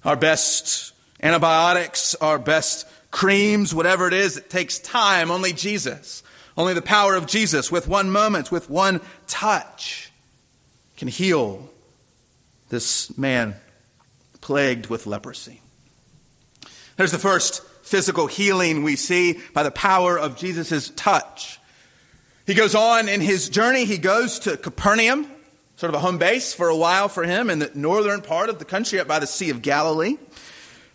Our 0.04 0.16
best 0.16 0.94
antibiotics, 1.22 2.16
our 2.16 2.40
best 2.40 2.88
creams, 3.12 3.74
whatever 3.74 4.08
it 4.08 4.14
is, 4.14 4.38
it 4.38 4.50
takes 4.50 4.80
time. 4.80 5.32
Only 5.32 5.54
Jesus 5.54 6.24
only 6.58 6.74
the 6.74 6.82
power 6.82 7.14
of 7.14 7.28
Jesus, 7.28 7.72
with 7.72 7.88
one 7.88 8.10
moment, 8.10 8.52
with 8.52 8.70
one 8.70 9.00
touch, 9.28 10.12
can 10.98 11.08
heal 11.08 11.70
this 12.70 13.16
man 13.16 13.56
plagued 14.42 14.88
with 14.88 15.06
leprosy. 15.06 15.62
There's 16.96 17.12
the 17.12 17.20
first 17.20 17.64
physical 17.84 18.26
healing 18.26 18.84
we 18.84 18.96
see 18.96 19.40
by 19.54 19.62
the 19.62 19.72
power 19.72 20.18
of 20.18 20.36
Jesus' 20.36 20.90
touch. 20.90 21.60
He 22.48 22.56
goes 22.56 22.74
on 22.74 23.08
in 23.08 23.22
his 23.22 23.50
journey, 23.50 23.86
he 23.86 24.00
goes 24.00 24.40
to 24.40 24.58
Capernaum, 24.58 25.28
sort 25.76 25.94
of 25.94 25.96
a 25.96 26.00
home 26.00 26.18
base 26.18 26.54
for 26.54 26.70
a 26.70 26.76
while 26.76 27.10
for 27.10 27.24
him 27.24 27.52
in 27.52 27.60
the 27.60 27.70
northern 27.76 28.22
part 28.22 28.50
of 28.50 28.58
the 28.58 28.66
country 28.66 29.00
up 29.00 29.08
by 29.08 29.20
the 29.20 29.28
Sea 29.28 29.52
of 29.52 29.62
Galilee. 29.62 30.18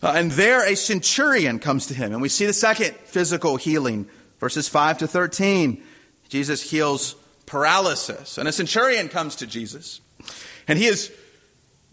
Uh, 0.03 0.15
and 0.17 0.33
there 0.33 0.67
a 0.67 0.75
centurion 0.75 1.61
comes 1.61 1.87
to 1.87 1.95
him, 1.95 2.13
and 2.13 2.21
we 2.21 2.29
see 2.29 2.47
the 2.47 2.53
second 2.53 2.97
physical 3.05 3.57
healing 3.57 4.09
Verses 4.43 4.69
5 4.69 4.99
to 4.99 5.07
13, 5.07 5.81
Jesus 6.29 6.69
heals 6.69 7.15
paralysis. 7.47 8.39
And 8.39 8.49
a 8.49 8.53
centurion 8.53 9.09
comes 9.09 9.37
to 9.37 9.47
Jesus. 9.47 10.01
And 10.67 10.77
he 10.77 10.87
is 10.87 11.13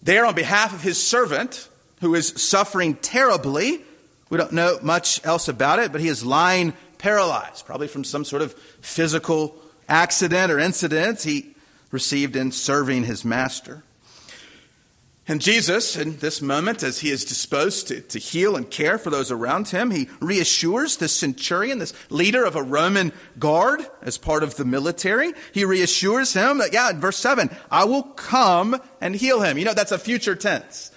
there 0.02 0.26
on 0.26 0.34
behalf 0.34 0.74
of 0.74 0.82
his 0.82 1.00
servant 1.00 1.70
who 2.02 2.16
is 2.16 2.30
suffering 2.42 2.96
terribly. 2.96 3.84
We 4.32 4.40
don't 4.40 4.52
know 4.52 4.80
much 4.82 5.24
else 5.24 5.48
about 5.48 5.78
it, 5.78 5.92
but 5.92 6.02
he 6.02 6.08
is 6.08 6.26
lying 6.26 6.74
paralyzed, 7.00 7.66
probably 7.66 7.88
from 7.88 8.04
some 8.04 8.24
sort 8.24 8.44
of 8.44 8.54
physical 8.54 9.56
accident 9.88 10.52
or 10.52 10.60
incident 10.60 11.24
he 11.24 11.56
received 11.90 12.36
in 12.36 12.52
serving 12.52 13.06
his 13.06 13.26
master. 13.26 13.84
And 15.28 15.42
Jesus, 15.42 15.96
in 15.96 16.18
this 16.18 16.42
moment, 16.42 16.82
as 16.82 17.02
he 17.02 17.12
is 17.12 17.24
disposed 17.24 17.88
to, 17.90 18.02
to 18.02 18.18
heal 18.18 18.56
and 18.56 18.68
care 18.68 18.98
for 18.98 19.12
those 19.12 19.30
around 19.30 19.68
him, 19.68 19.92
he 19.92 20.10
reassures 20.20 20.98
this 20.98 21.16
centurion, 21.16 21.78
this 21.78 21.94
leader 22.10 22.44
of 22.44 22.56
a 22.56 22.64
Roman 22.64 23.14
guard 23.38 23.86
as 24.02 24.18
part 24.18 24.42
of 24.42 24.56
the 24.56 24.66
military. 24.66 25.34
He 25.54 25.66
reassures 25.66 26.34
him 26.34 26.58
that, 26.58 26.74
yeah, 26.74 26.90
in 26.90 27.00
verse 27.00 27.18
7, 27.18 27.56
I 27.70 27.84
will 27.86 28.02
come 28.02 28.82
and 29.00 29.16
heal 29.16 29.42
him. 29.42 29.60
You 29.60 29.66
know, 29.66 29.76
that's 29.76 29.92
a 29.92 30.00
future 30.00 30.36
tense. 30.36 30.92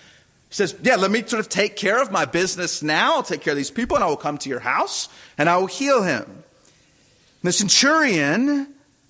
He 0.52 0.56
says, 0.56 0.76
yeah, 0.82 0.96
let 0.96 1.10
me 1.10 1.24
sort 1.24 1.40
of 1.40 1.48
take 1.48 1.76
care 1.76 2.02
of 2.02 2.12
my 2.12 2.26
business 2.26 2.82
now. 2.82 3.14
I'll 3.14 3.22
take 3.22 3.40
care 3.40 3.52
of 3.52 3.56
these 3.56 3.70
people 3.70 3.96
and 3.96 4.04
I 4.04 4.06
will 4.06 4.18
come 4.18 4.36
to 4.36 4.50
your 4.50 4.60
house 4.60 5.08
and 5.38 5.48
I 5.48 5.56
will 5.56 5.66
heal 5.66 6.02
him. 6.02 6.24
And 6.24 6.44
the 7.48 7.52
centurion 7.52 8.68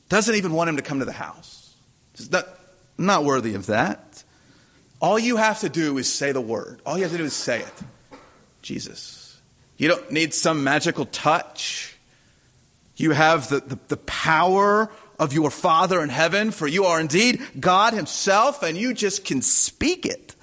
doesn't 0.09 0.37
even 0.37 0.53
want 0.53 0.71
him 0.71 0.77
to 0.77 0.83
come 0.83 1.01
to 1.01 1.05
the 1.05 1.11
house. 1.11 1.75
He's 2.17 2.31
not, 2.31 2.47
not 2.97 3.25
worthy 3.25 3.55
of 3.55 3.67
that. 3.67 4.23
All 5.01 5.19
you 5.19 5.37
have 5.37 5.59
to 5.63 5.69
do 5.69 5.99
is 5.99 6.09
say 6.09 6.31
the 6.31 6.41
word. 6.41 6.81
All 6.87 6.97
you 6.97 7.03
have 7.03 7.11
to 7.11 7.19
do 7.19 7.25
is 7.25 7.35
say 7.35 7.63
it. 7.63 7.75
Jesus. 8.63 9.37
You 9.79 9.89
don't 9.89 10.13
need 10.13 10.35
some 10.35 10.63
magical 10.63 11.07
touch. 11.07 11.97
You 12.95 13.11
have 13.11 13.49
the, 13.49 13.59
the, 13.59 13.79
the, 13.89 13.97
power 13.97 14.93
of 15.19 15.33
your 15.33 15.51
Father 15.51 16.05
in 16.05 16.09
heaven, 16.09 16.53
for 16.53 16.69
you 16.69 16.85
are 16.85 17.01
indeed 17.01 17.43
God 17.59 17.95
Himself, 17.95 18.63
and 18.63 18.79
you 18.79 18.95
just 18.95 19.25
can 19.25 19.43
speak 19.43 20.07
it. 20.07 20.37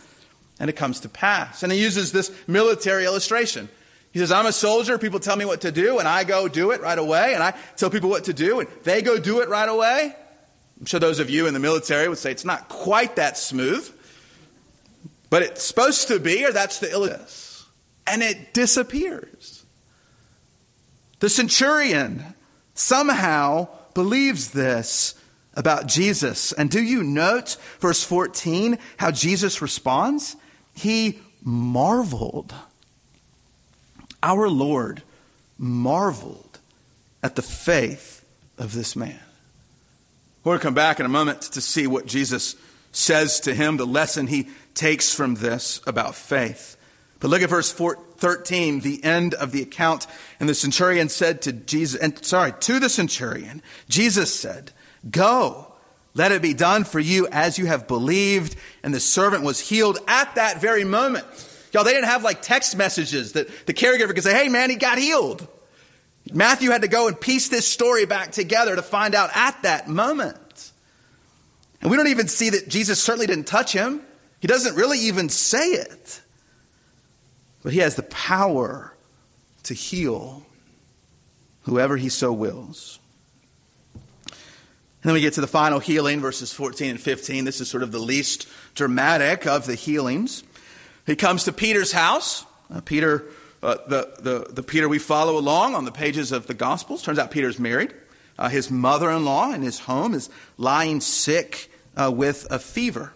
And 0.60 0.70
it 0.70 0.75
comes 0.75 1.00
to 1.01 1.10
pass. 1.10 1.63
And 1.63 1.72
he 1.72 1.82
uses 1.82 2.12
this 2.12 2.32
military 2.48 3.06
illustration. 3.06 3.70
He 4.12 4.20
says, 4.20 4.32
I'm 4.32 4.46
a 4.46 4.51
soldier, 4.51 4.98
people 4.98 5.20
tell 5.20 5.36
me 5.36 5.46
what 5.46 5.62
to 5.62 5.72
do, 5.72 6.00
and 6.00 6.08
I 6.08 6.24
go 6.24 6.48
do 6.48 6.72
it 6.72 6.82
right 6.82 6.98
away, 6.98 7.34
and 7.34 7.44
I 7.44 7.54
tell 7.78 7.89
people 7.89 8.10
what 8.10 8.25
to 8.25 8.34
do, 8.34 8.60
and 8.60 8.70
they 8.84 9.01
go 9.01 9.20
do 9.20 9.42
it 9.42 9.50
right 9.50 9.70
away. 9.70 10.16
I'm 10.80 10.86
sure 10.86 11.00
those 11.00 11.20
of 11.20 11.30
you 11.30 11.46
in 11.46 11.54
the 11.54 11.60
military 11.60 12.08
would 12.10 12.18
say 12.18 12.32
it's 12.32 12.46
not 12.46 12.70
quite 12.70 13.18
that 13.18 13.38
smooth. 13.38 13.89
But 15.30 15.44
it's 15.44 15.63
supposed 15.63 16.08
to 16.08 16.20
be, 16.20 16.46
or 16.46 16.51
that's 16.51 16.80
the 16.80 16.92
illness. 16.92 17.66
And 18.08 18.24
it 18.24 18.54
disappears. 18.54 19.63
The 21.20 21.30
centurion 21.30 22.24
somehow 22.74 23.68
believes 23.94 24.51
this 24.51 25.16
about 25.54 25.88
Jesus. 25.88 26.51
And 26.54 26.72
do 26.72 26.82
you 26.82 27.04
note, 27.04 27.58
verse 27.80 28.04
14, 28.04 28.80
how 28.98 29.12
Jesus 29.12 29.62
responds? 29.62 30.36
He 30.74 31.20
marveled. 31.44 32.54
Our 34.22 34.50
Lord 34.50 35.02
marveled 35.58 36.60
at 37.24 37.36
the 37.36 37.42
faith 37.42 38.26
of 38.58 38.74
this 38.74 38.96
man. 38.96 39.20
We're 40.44 40.52
going 40.52 40.60
to 40.60 40.64
come 40.64 40.74
back 40.74 41.00
in 41.00 41.06
a 41.06 41.10
moment 41.10 41.42
to 41.42 41.62
see 41.62 41.86
what 41.86 42.06
Jesus 42.06 42.56
says 42.92 43.40
to 43.42 43.54
him, 43.54 43.78
the 43.78 43.86
lesson 43.86 44.28
he 44.28 44.50
takes 44.74 45.14
from 45.14 45.36
this 45.36 45.82
about 45.86 46.16
faith. 46.16 46.78
But 47.20 47.30
look 47.30 47.42
at 47.42 47.50
verse 47.50 47.72
13, 47.72 48.80
the 48.80 49.04
end 49.04 49.34
of 49.34 49.52
the 49.52 49.62
account. 49.62 50.08
And 50.40 50.48
the 50.48 50.56
centurion 50.56 51.10
said 51.10 51.42
to 51.44 51.52
Jesus, 51.52 52.00
and 52.00 52.24
sorry, 52.24 52.54
to 52.62 52.80
the 52.80 52.90
centurion, 52.90 53.62
Jesus 53.90 54.34
said, 54.34 54.72
Go, 55.10 55.69
let 56.20 56.34
it 56.34 56.42
be 56.42 56.54
done 56.54 56.84
for 56.84 57.00
you 57.00 57.30
as 57.32 57.58
you 57.58 57.66
have 57.66 57.88
believed. 57.88 58.58
And 58.84 58.94
the 58.94 59.00
servant 59.00 59.44
was 59.44 59.58
healed 59.58 60.00
at 60.06 60.36
that 60.36 60.60
very 60.60 60.84
moment. 60.84 61.26
Y'all, 61.72 61.86
they 61.86 61.94
didn't 61.94 62.10
have 62.10 62.24
like 62.24 62.42
text 62.42 62.76
messages 62.76 63.32
that 63.34 63.66
the 63.66 63.74
caregiver 63.74 64.14
could 64.14 64.24
say, 64.24 64.36
Hey 64.36 64.50
man, 64.50 64.70
he 64.70 64.76
got 64.76 64.98
healed. 64.98 65.48
Matthew 66.32 66.72
had 66.72 66.82
to 66.82 66.90
go 66.90 67.08
and 67.08 67.20
piece 67.20 67.48
this 67.48 67.66
story 67.66 68.06
back 68.06 68.34
together 68.34 68.76
to 68.76 68.82
find 68.82 69.16
out 69.16 69.30
at 69.34 69.64
that 69.64 69.88
moment. 69.88 70.72
And 71.82 71.90
we 71.90 71.96
don't 71.96 72.08
even 72.08 72.28
see 72.28 72.50
that 72.50 72.68
Jesus 72.68 73.02
certainly 73.02 73.26
didn't 73.26 73.48
touch 73.48 73.72
him. 73.72 74.02
He 74.42 74.48
doesn't 74.48 74.76
really 74.76 75.00
even 75.00 75.30
say 75.30 75.68
it. 75.68 76.22
But 77.64 77.72
he 77.72 77.80
has 77.80 77.96
the 77.96 78.04
power 78.04 78.94
to 79.64 79.74
heal 79.74 80.46
whoever 81.62 81.96
he 81.96 82.10
so 82.10 82.34
wills. 82.34 82.99
And 85.01 85.10
then 85.10 85.13
we 85.13 85.22
get 85.22 85.34
to 85.34 85.41
the 85.41 85.48
final 85.48 85.79
healing, 85.79 86.20
verses 86.20 86.51
14 86.51 86.91
and 86.91 87.00
15. 87.00 87.46
This 87.46 87.62
is 87.62 87.70
sort 87.70 87.84
of 87.84 87.94
the 87.94 88.00
least 88.00 88.48
dramatic 88.75 89.48
of 89.48 89.65
the 89.65 89.75
healings. 89.75 90.44
He 91.06 91.15
comes 91.15 91.46
to 91.46 91.53
Peter's 91.53 91.94
house. 91.94 92.46
Uh, 92.70 92.82
Peter, 92.82 93.24
uh, 93.63 93.77
the, 93.88 94.13
the, 94.20 94.53
the 94.53 94.63
Peter 94.63 94.89
we 94.89 95.00
follow 95.00 95.38
along 95.38 95.74
on 95.74 95.86
the 95.86 95.91
pages 95.91 96.34
of 96.34 96.48
the 96.48 96.53
Gospels. 96.53 97.01
Turns 97.01 97.18
out 97.18 97.32
Peter's 97.32 97.58
married. 97.58 97.94
Uh, 98.38 98.50
his 98.50 98.70
mother 98.70 99.10
in 99.10 99.24
law 99.24 99.53
in 99.53 99.62
his 99.62 99.79
home 99.79 100.13
is 100.13 100.29
lying 100.58 101.00
sick 101.00 101.72
uh, 101.96 102.12
with 102.13 102.46
a 102.51 102.60
fever. 102.60 103.13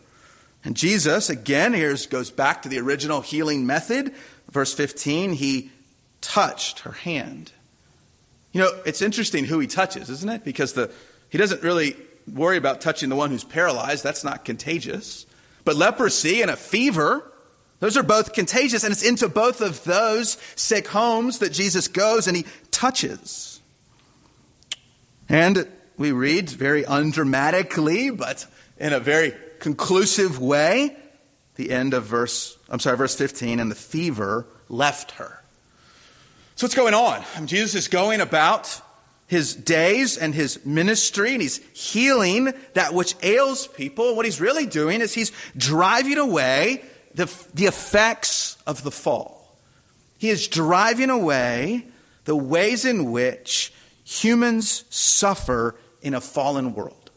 And 0.64 0.78
Jesus, 0.78 1.30
again, 1.30 1.74
here 1.74 1.96
goes 2.10 2.32
back 2.32 2.62
to 2.62 2.70
the 2.70 2.80
original 2.80 3.20
healing 3.20 3.66
method. 3.66 4.14
Verse 4.50 4.74
15, 4.74 5.34
he 5.34 5.70
touched 6.22 6.80
her 6.80 6.94
hand. 6.94 7.52
You 8.54 8.62
know, 8.62 8.82
it's 8.86 9.02
interesting 9.02 9.46
who 9.46 9.60
he 9.60 9.68
touches, 9.68 10.10
isn't 10.10 10.30
it? 10.30 10.46
Because 10.46 10.74
the, 10.74 10.92
he 11.34 11.40
doesn't 11.40 11.64
really 11.64 11.96
worry 12.32 12.58
about 12.58 12.80
touching 12.80 13.10
the 13.10 13.16
one 13.16 13.32
who's 13.32 13.44
paralyzed. 13.44 14.04
That's 14.04 14.24
not 14.24 14.46
contagious. 14.46 15.26
But 15.66 15.76
leprosy 15.76 16.44
and 16.44 16.52
a 16.52 16.56
fever, 16.56 17.28
those 17.80 17.98
are 17.98 18.04
both 18.04 18.34
contagious. 18.34 18.84
And 18.84 18.92
it's 18.92 19.02
into 19.02 19.28
both 19.28 19.60
of 19.60 19.84
those 19.84 20.38
sick 20.56 20.88
homes 20.90 21.40
that 21.40 21.52
Jesus 21.52 21.88
goes 21.88 22.28
and 22.28 22.38
he 22.38 22.46
touches. 22.70 23.62
And 25.28 25.68
we 25.98 26.12
read 26.12 26.52
very 26.52 26.84
undramatically, 26.84 28.16
but 28.16 28.46
in 28.78 28.94
a 28.94 29.00
very 29.00 29.34
conclusive 29.58 30.40
way, 30.40 30.96
the 31.56 31.72
end 31.72 31.96
of 31.96 32.04
verse, 32.04 32.60
I'm 32.70 32.80
sorry, 32.80 32.98
verse 32.98 33.16
15, 33.16 33.60
and 33.60 33.72
the 33.72 33.76
fever 33.76 34.46
left 34.70 35.14
her. 35.14 35.42
So 36.54 36.68
what's 36.68 36.76
going 36.76 36.94
on? 36.94 37.48
Jesus 37.48 37.74
is 37.74 37.88
going 37.88 38.22
about 38.22 38.83
his 39.34 39.56
days 39.56 40.16
and 40.16 40.36
his 40.36 40.64
ministry, 40.64 41.34
and 41.34 41.42
he's 41.42 41.58
healing 41.74 42.54
that 42.76 42.94
which 42.94 43.16
ails 43.24 43.66
people. 43.66 44.16
What 44.16 44.26
he's 44.26 44.40
really 44.40 44.68
doing 44.68 45.02
is 45.02 45.12
he's 45.12 45.32
driving 45.58 46.20
away 46.20 46.84
the, 47.16 47.26
the 47.56 47.66
effects 47.66 48.58
of 48.68 48.84
the 48.84 48.92
fall. 48.92 49.58
He 50.20 50.30
is 50.30 50.48
driving 50.48 51.10
away 51.10 51.88
the 52.26 52.36
ways 52.36 52.86
in 52.86 53.12
which 53.12 53.74
humans 54.04 54.86
suffer 54.92 55.74
in 56.04 56.14
a 56.14 56.22
fallen 56.22 56.76
world. 56.76 57.10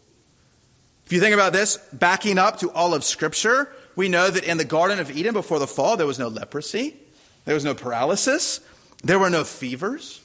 If 1.05 1.13
you 1.13 1.21
think 1.21 1.35
about 1.35 1.53
this, 1.53 1.77
backing 1.93 2.39
up 2.39 2.61
to 2.61 2.71
all 2.71 2.95
of 2.95 3.05
Scripture, 3.05 3.71
we 3.95 4.09
know 4.09 4.31
that 4.31 4.45
in 4.45 4.57
the 4.57 4.65
Garden 4.65 5.01
of 5.01 5.11
Eden 5.11 5.35
before 5.35 5.59
the 5.59 5.67
fall, 5.67 5.99
there 5.99 6.07
was 6.07 6.19
no 6.19 6.29
leprosy, 6.29 6.97
there 7.45 7.55
was 7.55 7.65
no 7.65 7.75
paralysis, 7.75 8.61
there 9.05 9.19
were 9.19 9.29
no 9.29 9.45
fevers. 9.45 10.23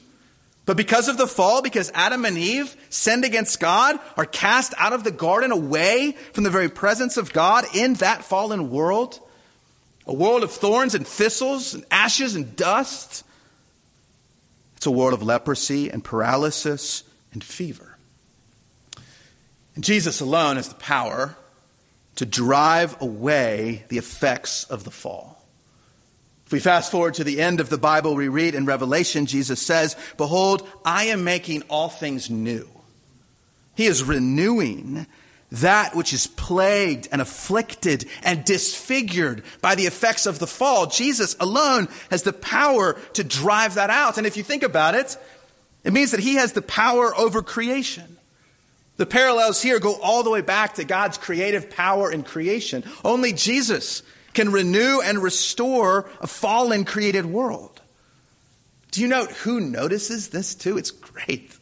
But 0.64 0.76
because 0.76 1.08
of 1.08 1.18
the 1.18 1.26
fall, 1.26 1.60
because 1.60 1.90
Adam 1.92 2.24
and 2.24 2.38
Eve 2.38 2.76
sinned 2.88 3.24
against 3.24 3.58
God, 3.58 3.98
are 4.16 4.24
cast 4.24 4.74
out 4.78 4.92
of 4.92 5.02
the 5.02 5.10
garden 5.10 5.50
away 5.50 6.12
from 6.32 6.44
the 6.44 6.50
very 6.50 6.68
presence 6.68 7.16
of 7.16 7.32
God 7.32 7.64
in 7.74 7.94
that 7.94 8.24
fallen 8.24 8.70
world, 8.70 9.18
a 10.06 10.14
world 10.14 10.44
of 10.44 10.52
thorns 10.52 10.94
and 10.94 11.06
thistles 11.06 11.74
and 11.74 11.84
ashes 11.90 12.36
and 12.36 12.54
dust. 12.54 13.24
It's 14.76 14.86
a 14.86 14.90
world 14.90 15.14
of 15.14 15.22
leprosy 15.22 15.90
and 15.90 16.04
paralysis 16.04 17.02
and 17.32 17.42
fever. 17.42 17.96
And 19.74 19.82
Jesus 19.82 20.20
alone 20.20 20.56
has 20.56 20.68
the 20.68 20.74
power 20.76 21.36
to 22.16 22.26
drive 22.26 23.00
away 23.00 23.84
the 23.88 23.98
effects 23.98 24.64
of 24.64 24.84
the 24.84 24.90
fall. 24.90 25.41
We 26.52 26.60
fast 26.60 26.90
forward 26.90 27.14
to 27.14 27.24
the 27.24 27.40
end 27.40 27.60
of 27.60 27.70
the 27.70 27.78
Bible, 27.78 28.14
we 28.14 28.28
read 28.28 28.54
in 28.54 28.66
Revelation, 28.66 29.26
Jesus 29.26 29.60
says, 29.60 29.96
Behold, 30.18 30.68
I 30.84 31.04
am 31.04 31.24
making 31.24 31.62
all 31.62 31.88
things 31.88 32.28
new. 32.28 32.68
He 33.74 33.86
is 33.86 34.04
renewing 34.04 35.06
that 35.52 35.94
which 35.94 36.12
is 36.12 36.26
plagued 36.26 37.08
and 37.12 37.20
afflicted 37.20 38.06
and 38.22 38.44
disfigured 38.44 39.42
by 39.60 39.74
the 39.74 39.86
effects 39.86 40.26
of 40.26 40.38
the 40.38 40.46
fall. 40.46 40.86
Jesus 40.86 41.36
alone 41.40 41.88
has 42.10 42.22
the 42.22 42.32
power 42.32 42.94
to 43.14 43.24
drive 43.24 43.74
that 43.74 43.90
out. 43.90 44.16
And 44.16 44.26
if 44.26 44.36
you 44.36 44.42
think 44.42 44.62
about 44.62 44.94
it, 44.94 45.16
it 45.84 45.92
means 45.92 46.10
that 46.10 46.20
he 46.20 46.36
has 46.36 46.52
the 46.52 46.62
power 46.62 47.14
over 47.16 47.42
creation. 47.42 48.16
The 48.96 49.06
parallels 49.06 49.60
here 49.60 49.78
go 49.78 49.98
all 50.00 50.22
the 50.22 50.30
way 50.30 50.42
back 50.42 50.74
to 50.74 50.84
God's 50.84 51.18
creative 51.18 51.70
power 51.70 52.10
in 52.10 52.22
creation. 52.22 52.84
Only 53.04 53.32
Jesus 53.32 54.02
can 54.34 54.50
renew 54.50 55.00
and 55.00 55.22
restore 55.22 56.10
a 56.20 56.26
fallen 56.26 56.84
created 56.84 57.26
world. 57.26 57.80
Do 58.90 59.00
you 59.00 59.08
note 59.08 59.30
who 59.30 59.60
notices 59.60 60.28
this 60.28 60.54
too? 60.54 60.76
It's 60.76 60.90
great. 60.90 61.56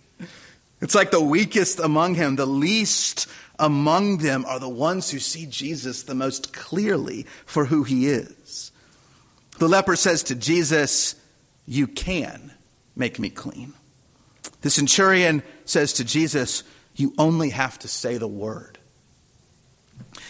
It's 0.80 0.94
like 0.94 1.10
the 1.10 1.20
weakest 1.20 1.78
among 1.78 2.14
him, 2.14 2.36
the 2.36 2.46
least 2.46 3.28
among 3.58 4.18
them 4.18 4.44
are 4.46 4.58
the 4.58 4.68
ones 4.68 5.10
who 5.10 5.18
see 5.18 5.46
Jesus 5.46 6.02
the 6.02 6.14
most 6.14 6.52
clearly 6.52 7.26
for 7.44 7.66
who 7.66 7.84
he 7.84 8.08
is. 8.08 8.72
The 9.58 9.68
leper 9.68 9.94
says 9.94 10.22
to 10.24 10.34
Jesus, 10.34 11.14
You 11.66 11.86
can 11.86 12.52
make 12.96 13.18
me 13.18 13.28
clean. 13.28 13.74
The 14.62 14.70
centurion 14.70 15.42
says 15.66 15.92
to 15.94 16.04
Jesus, 16.04 16.64
You 16.96 17.12
only 17.18 17.50
have 17.50 17.78
to 17.80 17.88
say 17.88 18.16
the 18.16 18.26
word. 18.26 18.78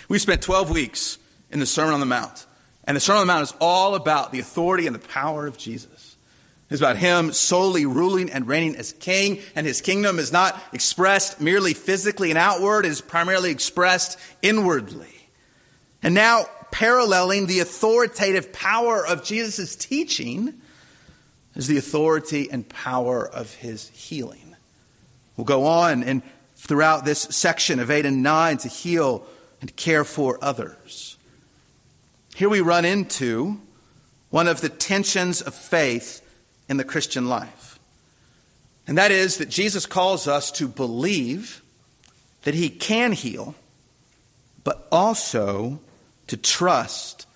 We 0.09 0.19
spent 0.19 0.43
12 0.43 0.71
weeks 0.71 1.19
in 1.51 1.61
the 1.61 1.67
Sermon 1.67 1.95
on 1.95 2.01
the 2.01 2.07
Mount. 2.07 2.47
And 2.85 2.97
the 2.97 3.01
Sermon 3.01 3.23
on 3.23 3.27
the 3.27 3.33
Mount 3.33 3.43
is 3.43 3.55
all 3.61 3.95
about 3.95 4.33
the 4.33 4.41
authority 4.41 4.87
and 4.87 4.95
the 4.95 5.09
power 5.09 5.47
of 5.47 5.59
Jesus. 5.59 6.17
It's 6.71 6.81
about 6.81 6.97
him 6.97 7.33
solely 7.33 7.85
ruling 7.85 8.31
and 8.31 8.47
reigning 8.47 8.77
as 8.77 8.93
king, 8.93 9.41
and 9.57 9.67
his 9.67 9.81
kingdom 9.81 10.21
is 10.21 10.31
not 10.31 10.61
expressed 10.73 11.41
merely 11.41 11.75
physically 11.75 12.31
and 12.31 12.39
outward, 12.39 12.87
it 12.87 12.91
is 12.91 13.01
primarily 13.01 13.51
expressed 13.51 14.19
inwardly. 14.41 15.13
And 16.03 16.15
now, 16.15 16.45
paralleling 16.71 17.47
the 17.47 17.59
authoritative 17.59 18.53
power 18.53 19.05
of 19.05 19.25
Jesus' 19.25 19.75
teaching 19.75 20.55
is 21.57 21.67
the 21.67 21.77
authority 21.77 22.49
and 22.51 22.69
power 22.69 23.27
of 23.27 23.53
his 23.55 23.89
healing. 23.89 24.55
We'll 25.37 25.45
go 25.45 25.67
on 25.67 26.05
and 26.05 26.23
throughout 26.55 27.05
this 27.05 27.21
section 27.21 27.81
of 27.81 27.91
8 27.91 28.07
and 28.07 28.23
9 28.23 28.59
to 28.59 28.69
heal 28.69 29.27
and 29.61 29.75
care 29.75 30.05
for 30.05 30.39
others. 30.41 31.10
Here 32.41 32.49
we 32.49 32.63
run 32.63 32.87
into 32.87 33.61
one 34.31 34.49
of 34.49 34.63
the 34.63 34.71
tensions 34.71 35.43
of 35.43 35.55
faith 35.55 36.27
in 36.71 36.79
the 36.79 36.85
Christian 36.85 37.29
life. 37.29 37.79
And 38.87 38.97
that 38.97 39.11
is 39.11 39.37
that 39.37 39.51
Jesus 39.51 39.85
calls 39.85 40.27
us 40.27 40.51
to 40.53 40.67
believe 40.67 41.61
that 42.45 42.55
he 42.55 42.71
can 42.71 43.13
heal, 43.13 43.55
but 44.65 44.89
also 44.91 45.81
to 46.29 46.39
trust 46.39 47.27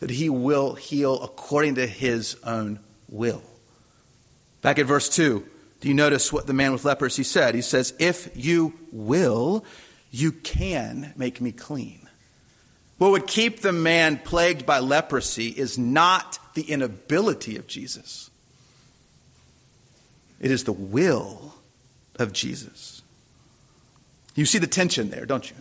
that 0.00 0.10
he 0.10 0.28
will 0.28 0.74
heal 0.74 1.22
according 1.22 1.76
to 1.76 1.86
his 1.86 2.36
own 2.44 2.80
will. 3.08 3.42
Back 4.60 4.78
at 4.78 4.84
verse 4.84 5.08
2, 5.08 5.42
do 5.80 5.88
you 5.88 5.94
notice 5.94 6.34
what 6.34 6.46
the 6.46 6.52
man 6.52 6.72
with 6.72 6.84
leprosy 6.84 7.22
said? 7.22 7.54
He 7.54 7.62
says, 7.62 7.94
If 7.98 8.28
you 8.36 8.74
will, 8.92 9.64
you 10.10 10.32
can 10.32 11.14
make 11.16 11.40
me 11.40 11.50
clean. 11.50 11.99
What 13.00 13.12
would 13.12 13.26
keep 13.26 13.60
the 13.60 13.72
man 13.72 14.18
plagued 14.18 14.66
by 14.66 14.78
leprosy 14.78 15.48
is 15.48 15.78
not 15.78 16.38
the 16.52 16.70
inability 16.70 17.56
of 17.56 17.66
Jesus, 17.66 18.28
it 20.38 20.50
is 20.50 20.64
the 20.64 20.72
will 20.72 21.54
of 22.16 22.34
Jesus. 22.34 23.00
You 24.34 24.44
see 24.44 24.58
the 24.58 24.66
tension 24.66 25.08
there, 25.08 25.24
don't 25.24 25.50
you? 25.50 25.56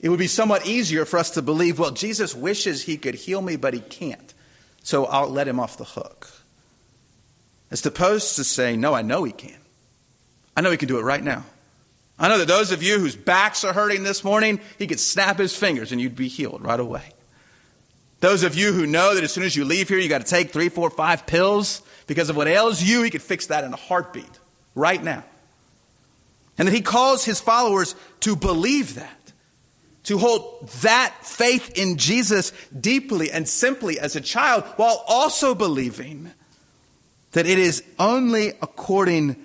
It 0.00 0.08
would 0.08 0.18
be 0.18 0.26
somewhat 0.26 0.66
easier 0.66 1.04
for 1.04 1.18
us 1.18 1.32
to 1.32 1.42
believe, 1.42 1.78
well, 1.78 1.90
Jesus 1.90 2.34
wishes 2.34 2.84
he 2.84 2.96
could 2.96 3.14
heal 3.14 3.42
me, 3.42 3.56
but 3.56 3.74
he 3.74 3.80
can't. 3.80 4.32
So 4.82 5.04
I'll 5.04 5.28
let 5.28 5.46
him 5.46 5.60
off 5.60 5.76
the 5.76 5.84
hook. 5.84 6.30
As 7.70 7.84
opposed 7.84 8.36
to 8.36 8.44
saying, 8.44 8.80
no, 8.80 8.94
I 8.94 9.02
know 9.02 9.24
he 9.24 9.32
can. 9.32 9.58
I 10.56 10.62
know 10.62 10.70
he 10.70 10.78
can 10.78 10.88
do 10.88 10.98
it 10.98 11.02
right 11.02 11.22
now. 11.22 11.44
I 12.18 12.28
know 12.28 12.38
that 12.38 12.48
those 12.48 12.72
of 12.72 12.82
you 12.82 12.98
whose 12.98 13.14
backs 13.14 13.62
are 13.64 13.72
hurting 13.72 14.02
this 14.02 14.24
morning, 14.24 14.60
he 14.78 14.86
could 14.86 15.00
snap 15.00 15.38
his 15.38 15.54
fingers 15.54 15.92
and 15.92 16.00
you'd 16.00 16.16
be 16.16 16.28
healed 16.28 16.62
right 16.62 16.80
away. 16.80 17.12
Those 18.20 18.42
of 18.42 18.54
you 18.54 18.72
who 18.72 18.86
know 18.86 19.14
that 19.14 19.24
as 19.24 19.32
soon 19.32 19.44
as 19.44 19.54
you 19.54 19.64
leave 19.64 19.88
here, 19.88 19.98
you 19.98 20.08
got 20.08 20.22
to 20.22 20.26
take 20.26 20.50
three, 20.50 20.70
four, 20.70 20.88
five 20.88 21.26
pills 21.26 21.82
because 22.06 22.30
of 22.30 22.36
what 22.36 22.48
ails 22.48 22.82
you, 22.82 23.02
he 23.02 23.10
could 23.10 23.22
fix 23.22 23.46
that 23.48 23.64
in 23.64 23.72
a 23.72 23.76
heartbeat 23.76 24.24
right 24.74 25.02
now. 25.02 25.24
And 26.56 26.66
that 26.66 26.72
he 26.72 26.80
calls 26.80 27.24
his 27.24 27.38
followers 27.38 27.94
to 28.20 28.34
believe 28.34 28.94
that, 28.94 29.32
to 30.04 30.16
hold 30.16 30.68
that 30.82 31.14
faith 31.20 31.76
in 31.76 31.98
Jesus 31.98 32.52
deeply 32.68 33.30
and 33.30 33.46
simply 33.46 34.00
as 34.00 34.16
a 34.16 34.22
child, 34.22 34.64
while 34.76 35.04
also 35.06 35.54
believing 35.54 36.32
that 37.32 37.46
it 37.46 37.58
is 37.58 37.84
only 37.98 38.48
according 38.62 39.36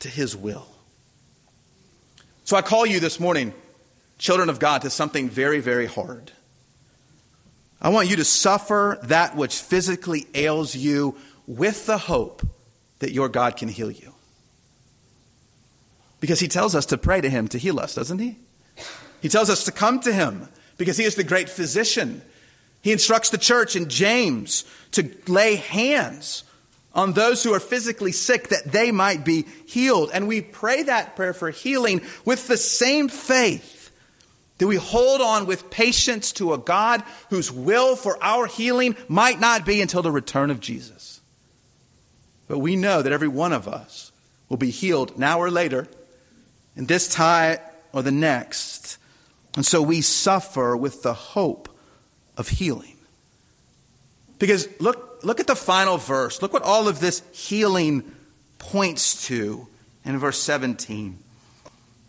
to 0.00 0.08
his 0.10 0.36
will. 0.36 0.67
So 2.48 2.56
I 2.56 2.62
call 2.62 2.86
you 2.86 2.98
this 2.98 3.20
morning, 3.20 3.52
children 4.16 4.48
of 4.48 4.58
God, 4.58 4.80
to 4.80 4.88
something 4.88 5.28
very, 5.28 5.60
very 5.60 5.84
hard. 5.84 6.32
I 7.78 7.90
want 7.90 8.08
you 8.08 8.16
to 8.16 8.24
suffer 8.24 8.98
that 9.02 9.36
which 9.36 9.60
physically 9.60 10.26
ails 10.34 10.74
you 10.74 11.14
with 11.46 11.84
the 11.84 11.98
hope 11.98 12.40
that 13.00 13.12
your 13.12 13.28
God 13.28 13.58
can 13.58 13.68
heal 13.68 13.90
you. 13.90 14.14
Because 16.20 16.40
he 16.40 16.48
tells 16.48 16.74
us 16.74 16.86
to 16.86 16.96
pray 16.96 17.20
to 17.20 17.28
him 17.28 17.48
to 17.48 17.58
heal 17.58 17.78
us, 17.78 17.94
doesn't 17.94 18.18
he? 18.18 18.38
He 19.20 19.28
tells 19.28 19.50
us 19.50 19.64
to 19.64 19.70
come 19.70 20.00
to 20.00 20.10
him 20.14 20.48
because 20.78 20.96
he 20.96 21.04
is 21.04 21.16
the 21.16 21.24
great 21.24 21.50
physician. 21.50 22.22
He 22.80 22.92
instructs 22.92 23.28
the 23.28 23.36
church 23.36 23.76
in 23.76 23.90
James 23.90 24.64
to 24.92 25.14
lay 25.26 25.56
hands 25.56 26.44
on 26.98 27.12
those 27.12 27.44
who 27.44 27.54
are 27.54 27.60
physically 27.60 28.10
sick 28.10 28.48
that 28.48 28.64
they 28.64 28.90
might 28.90 29.24
be 29.24 29.46
healed. 29.66 30.10
And 30.12 30.26
we 30.26 30.40
pray 30.40 30.82
that 30.82 31.14
prayer 31.14 31.32
for 31.32 31.50
healing 31.50 32.02
with 32.24 32.48
the 32.48 32.56
same 32.56 33.08
faith 33.08 33.92
that 34.58 34.66
we 34.66 34.74
hold 34.74 35.20
on 35.20 35.46
with 35.46 35.70
patience 35.70 36.32
to 36.32 36.52
a 36.52 36.58
God 36.58 37.04
whose 37.30 37.52
will 37.52 37.94
for 37.94 38.22
our 38.22 38.46
healing 38.46 38.96
might 39.06 39.38
not 39.38 39.64
be 39.64 39.80
until 39.80 40.02
the 40.02 40.10
return 40.10 40.50
of 40.50 40.58
Jesus. 40.58 41.20
But 42.48 42.58
we 42.58 42.74
know 42.74 43.00
that 43.00 43.12
every 43.12 43.28
one 43.28 43.52
of 43.52 43.68
us 43.68 44.10
will 44.48 44.56
be 44.56 44.70
healed 44.70 45.16
now 45.16 45.38
or 45.38 45.52
later, 45.52 45.86
in 46.74 46.86
this 46.86 47.06
time 47.06 47.58
or 47.92 48.02
the 48.02 48.10
next. 48.10 48.98
And 49.54 49.64
so 49.64 49.80
we 49.80 50.00
suffer 50.00 50.76
with 50.76 51.02
the 51.04 51.14
hope 51.14 51.68
of 52.36 52.48
healing. 52.48 52.96
Because 54.40 54.68
look, 54.80 55.07
look 55.22 55.40
at 55.40 55.46
the 55.46 55.56
final 55.56 55.98
verse. 55.98 56.42
Look 56.42 56.52
what 56.52 56.62
all 56.62 56.88
of 56.88 57.00
this 57.00 57.22
healing 57.32 58.14
points 58.58 59.26
to 59.26 59.66
in 60.04 60.18
verse 60.18 60.40
17. 60.40 61.18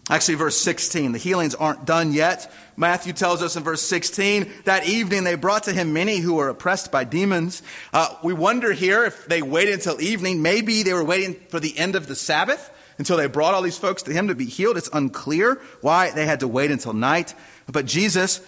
Actually, 0.09 0.35
verse 0.35 0.57
16. 0.57 1.11
The 1.11 1.19
healings 1.19 1.53
aren't 1.53 1.85
done 1.85 2.13
yet. 2.13 2.51
Matthew 2.75 3.13
tells 3.13 3.43
us 3.43 3.55
in 3.55 3.63
verse 3.63 3.81
16 3.83 4.51
that 4.65 4.87
evening 4.87 5.23
they 5.23 5.35
brought 5.35 5.63
to 5.63 5.73
him 5.73 5.93
many 5.93 6.17
who 6.17 6.35
were 6.35 6.49
oppressed 6.49 6.91
by 6.91 7.03
demons. 7.03 7.61
Uh, 7.93 8.15
we 8.23 8.33
wonder 8.33 8.73
here 8.73 9.05
if 9.05 9.27
they 9.27 9.43
waited 9.43 9.75
until 9.75 10.01
evening. 10.01 10.41
Maybe 10.41 10.81
they 10.81 10.93
were 10.93 11.03
waiting 11.03 11.35
for 11.49 11.59
the 11.59 11.77
end 11.77 11.95
of 11.95 12.07
the 12.07 12.15
Sabbath 12.15 12.71
until 12.97 13.17
they 13.17 13.27
brought 13.27 13.53
all 13.53 13.61
these 13.61 13.77
folks 13.77 14.01
to 14.03 14.11
him 14.11 14.29
to 14.29 14.35
be 14.35 14.45
healed. 14.45 14.77
It's 14.77 14.89
unclear 14.91 15.61
why 15.81 16.09
they 16.09 16.25
had 16.25 16.39
to 16.39 16.47
wait 16.47 16.71
until 16.71 16.93
night. 16.93 17.35
But 17.71 17.85
Jesus 17.85 18.41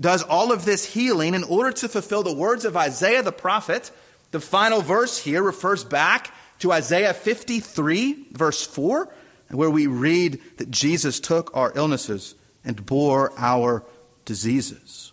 does 0.00 0.22
all 0.22 0.52
of 0.52 0.64
this 0.64 0.84
healing 0.84 1.34
in 1.34 1.42
order 1.42 1.72
to 1.72 1.88
fulfill 1.88 2.22
the 2.22 2.32
words 2.32 2.64
of 2.64 2.76
Isaiah 2.76 3.22
the 3.22 3.32
prophet. 3.32 3.90
The 4.30 4.40
final 4.40 4.82
verse 4.82 5.18
here 5.18 5.42
refers 5.42 5.84
back 5.84 6.32
to 6.60 6.72
Isaiah 6.72 7.14
53, 7.14 8.26
verse 8.32 8.66
4, 8.66 9.08
where 9.50 9.70
we 9.70 9.86
read 9.86 10.40
that 10.58 10.70
Jesus 10.70 11.20
took 11.20 11.56
our 11.56 11.72
illnesses 11.74 12.34
and 12.64 12.84
bore 12.84 13.32
our 13.38 13.84
diseases. 14.24 15.12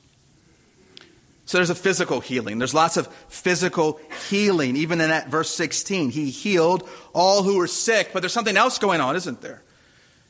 So 1.45 1.59
there's 1.59 1.69
a 1.69 1.75
physical 1.75 2.19
healing. 2.19 2.57
There's 2.57 2.73
lots 2.73 2.97
of 2.97 3.07
physical 3.29 3.99
healing, 4.29 4.75
even 4.75 4.99
in 4.99 5.09
that 5.09 5.29
verse 5.29 5.51
16. 5.51 6.09
He 6.09 6.31
healed 6.31 6.89
all 7.13 7.43
who 7.43 7.57
were 7.57 7.67
sick, 7.67 8.09
but 8.11 8.21
there's 8.21 8.33
something 8.33 8.57
else 8.57 8.79
going 8.79 8.99
on, 8.99 9.15
isn't 9.15 9.41
there? 9.41 9.61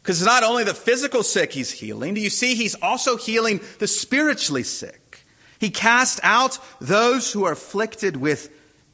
Because 0.04 0.22
it's 0.22 0.28
not 0.28 0.44
only 0.44 0.66
the 0.66 0.74
physical 0.74 1.24
sick 1.24 1.54
he's 1.54 1.72
healing, 1.72 2.14
do 2.14 2.22
you 2.22 2.30
see 2.30 2.54
he's 2.54 2.76
also 2.76 3.18
healing 3.18 3.62
the 3.80 3.88
spiritually 3.88 4.62
sick? 4.62 5.26
He 5.58 5.70
cast 5.70 6.20
out 6.22 6.60
those 6.80 7.32
who 7.32 7.46
are 7.46 7.54
afflicted 7.54 8.18
with 8.18 8.50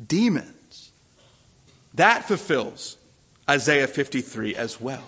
demons. 0.07 0.91
That 1.95 2.25
fulfills 2.27 2.97
Isaiah 3.49 3.87
53 3.87 4.55
as 4.55 4.79
well. 4.79 5.03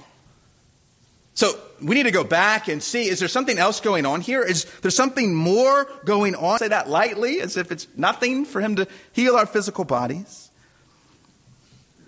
So 1.35 1.59
we 1.81 1.95
need 1.95 2.03
to 2.03 2.11
go 2.11 2.23
back 2.23 2.67
and 2.67 2.81
see 2.83 3.09
is 3.09 3.19
there 3.19 3.27
something 3.27 3.57
else 3.57 3.79
going 3.79 4.05
on 4.05 4.21
here? 4.21 4.43
Is 4.43 4.65
there 4.81 4.91
something 4.91 5.33
more 5.33 5.89
going 6.05 6.35
on? 6.35 6.59
Say 6.59 6.67
that 6.67 6.89
lightly, 6.89 7.41
as 7.41 7.57
if 7.57 7.71
it's 7.71 7.87
nothing 7.95 8.45
for 8.45 8.61
him 8.61 8.75
to 8.75 8.87
heal 9.13 9.35
our 9.35 9.45
physical 9.45 9.83
bodies. 9.83 10.51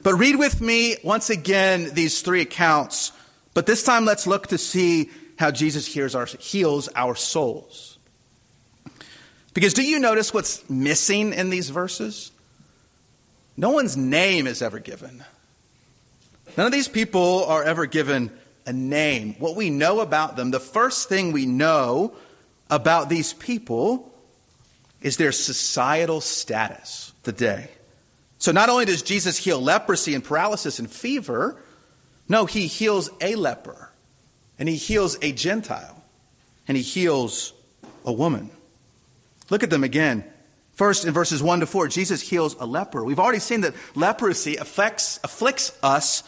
But 0.03 0.15
read 0.15 0.35
with 0.35 0.61
me 0.61 0.97
once 1.03 1.31
again 1.31 1.95
these 1.95 2.21
three 2.21 2.41
accounts 2.41 3.11
but 3.55 3.65
this 3.65 3.83
time, 3.83 4.05
let's 4.05 4.27
look 4.27 4.47
to 4.47 4.59
see 4.59 5.09
how 5.39 5.49
Jesus 5.49 5.87
our, 6.13 6.25
heals 6.25 6.89
our 6.93 7.15
souls. 7.15 7.97
Because 9.55 9.73
do 9.73 9.81
you 9.81 9.97
notice 9.97 10.33
what's 10.33 10.69
missing 10.69 11.33
in 11.33 11.49
these 11.49 11.69
verses? 11.69 12.31
No 13.57 13.69
one's 13.69 13.95
name 13.95 14.47
is 14.47 14.61
ever 14.61 14.79
given. 14.79 15.23
None 16.57 16.65
of 16.65 16.71
these 16.71 16.87
people 16.87 17.45
are 17.45 17.63
ever 17.63 17.85
given 17.85 18.31
a 18.65 18.73
name. 18.73 19.35
What 19.39 19.55
we 19.55 19.69
know 19.69 19.99
about 19.99 20.35
them, 20.35 20.51
the 20.51 20.59
first 20.59 21.09
thing 21.09 21.31
we 21.31 21.45
know 21.45 22.13
about 22.69 23.09
these 23.09 23.33
people 23.33 24.11
is 25.01 25.17
their 25.17 25.31
societal 25.31 26.21
status 26.21 27.13
today. 27.23 27.69
So 28.39 28.51
not 28.51 28.69
only 28.69 28.85
does 28.85 29.01
Jesus 29.01 29.37
heal 29.37 29.61
leprosy 29.61 30.15
and 30.15 30.23
paralysis 30.23 30.79
and 30.79 30.89
fever, 30.89 31.61
no, 32.27 32.45
he 32.45 32.67
heals 32.67 33.09
a 33.21 33.35
leper, 33.35 33.91
and 34.57 34.67
he 34.67 34.75
heals 34.75 35.17
a 35.21 35.31
Gentile, 35.31 36.03
and 36.67 36.75
he 36.75 36.83
heals 36.83 37.53
a 38.03 38.11
woman. 38.11 38.49
Look 39.49 39.63
at 39.63 39.69
them 39.69 39.83
again. 39.83 40.23
First, 40.75 41.05
in 41.05 41.13
verses 41.13 41.41
1 41.41 41.61
to 41.61 41.65
4, 41.65 41.87
Jesus 41.87 42.21
heals 42.21 42.55
a 42.59 42.65
leper. 42.65 43.03
We've 43.03 43.19
already 43.19 43.39
seen 43.39 43.61
that 43.61 43.73
leprosy 43.95 44.57
affects, 44.57 45.19
afflicts 45.23 45.71
us 45.81 46.23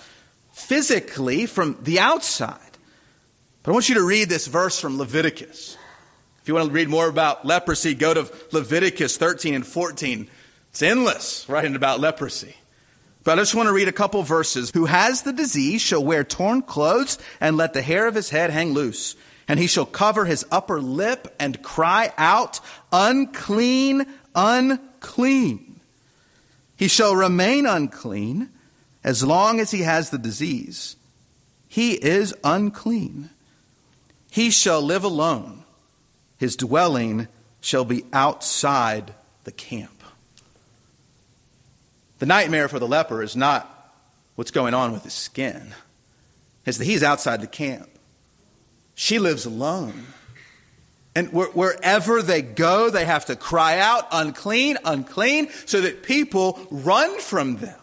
physically 0.53 1.45
from 1.45 1.77
the 1.83 1.99
outside. 1.99 2.57
But 3.62 3.71
I 3.71 3.73
want 3.73 3.89
you 3.89 3.95
to 3.95 4.03
read 4.03 4.29
this 4.29 4.47
verse 4.47 4.79
from 4.79 4.97
Leviticus. 4.97 5.77
If 6.41 6.47
you 6.47 6.53
want 6.53 6.67
to 6.67 6.73
read 6.73 6.88
more 6.88 7.10
about 7.10 7.45
leprosy, 7.45 7.93
go 7.93 8.13
to 8.13 8.31
Leviticus 8.53 9.17
13 9.17 9.53
and 9.53 9.67
14. 9.67 10.29
It's 10.69 10.81
endless 10.81 11.47
writing 11.49 11.75
about 11.75 11.99
leprosy. 11.99 12.55
But 13.25 13.38
I 13.38 13.41
just 13.41 13.55
want 13.55 13.67
to 13.67 13.73
read 13.73 13.89
a 13.89 13.91
couple 13.91 14.23
verses. 14.23 14.71
Who 14.73 14.86
has 14.86 15.23
the 15.23 15.33
disease 15.33 15.81
shall 15.81 16.01
wear 16.01 16.23
torn 16.23 16.62
clothes 16.62 17.17
and 17.41 17.57
let 17.57 17.73
the 17.73 17.81
hair 17.81 18.07
of 18.07 18.15
his 18.15 18.29
head 18.29 18.51
hang 18.51 18.71
loose. 18.71 19.17
And 19.49 19.60
he 19.60 19.67
shall 19.67 19.86
cover 19.86 20.23
his 20.23 20.45
upper 20.49 20.81
lip 20.81 21.36
and 21.38 21.62
cry 21.62 22.13
out, 22.17 22.62
unclean, 22.93 24.05
unclean. 24.38 25.82
He 26.78 26.88
shall 26.88 27.15
remain 27.15 27.65
unclean 27.65 28.50
as 29.04 29.23
long 29.23 29.60
as 29.60 29.71
he 29.71 29.82
has 29.82 30.12
the 30.12 30.17
disease. 30.17 30.95
He 31.67 31.93
is 31.93 32.34
unclean. 32.43 33.32
He 34.32 34.52
shall 34.52 34.82
live 34.82 35.04
alone. 35.04 35.63
His 36.38 36.56
dwelling 36.56 37.28
shall 37.60 37.84
be 37.84 38.06
outside 38.13 39.13
the 39.43 39.52
camp. 39.52 40.04
The 42.19 42.26
nightmare 42.26 42.67
for 42.67 42.80
the 42.80 42.88
leper 42.88 43.23
is 43.23 43.36
not 43.36 43.73
what's 44.36 44.52
going 44.52 44.73
on 44.73 44.91
with 44.91 45.04
his 45.04 45.13
skin, 45.13 45.73
it's 46.65 46.78
that 46.78 46.86
he's 46.86 47.04
outside 47.04 47.41
the 47.41 47.47
camp. 47.47 47.89
She 48.93 49.19
lives 49.19 49.45
alone. 49.45 50.08
And 51.17 51.34
wherever 51.34 52.21
they 52.21 52.43
go, 52.43 52.91
they 52.91 53.03
have 53.03 53.25
to 53.25 53.36
cry 53.36 53.80
out, 53.80 54.08
unclean, 54.12 54.77
unclean, 54.86 55.49
so 55.65 55.82
that 55.82 56.03
people 56.03 56.60
run 56.69 57.19
from 57.19 57.58
them. 57.58 57.80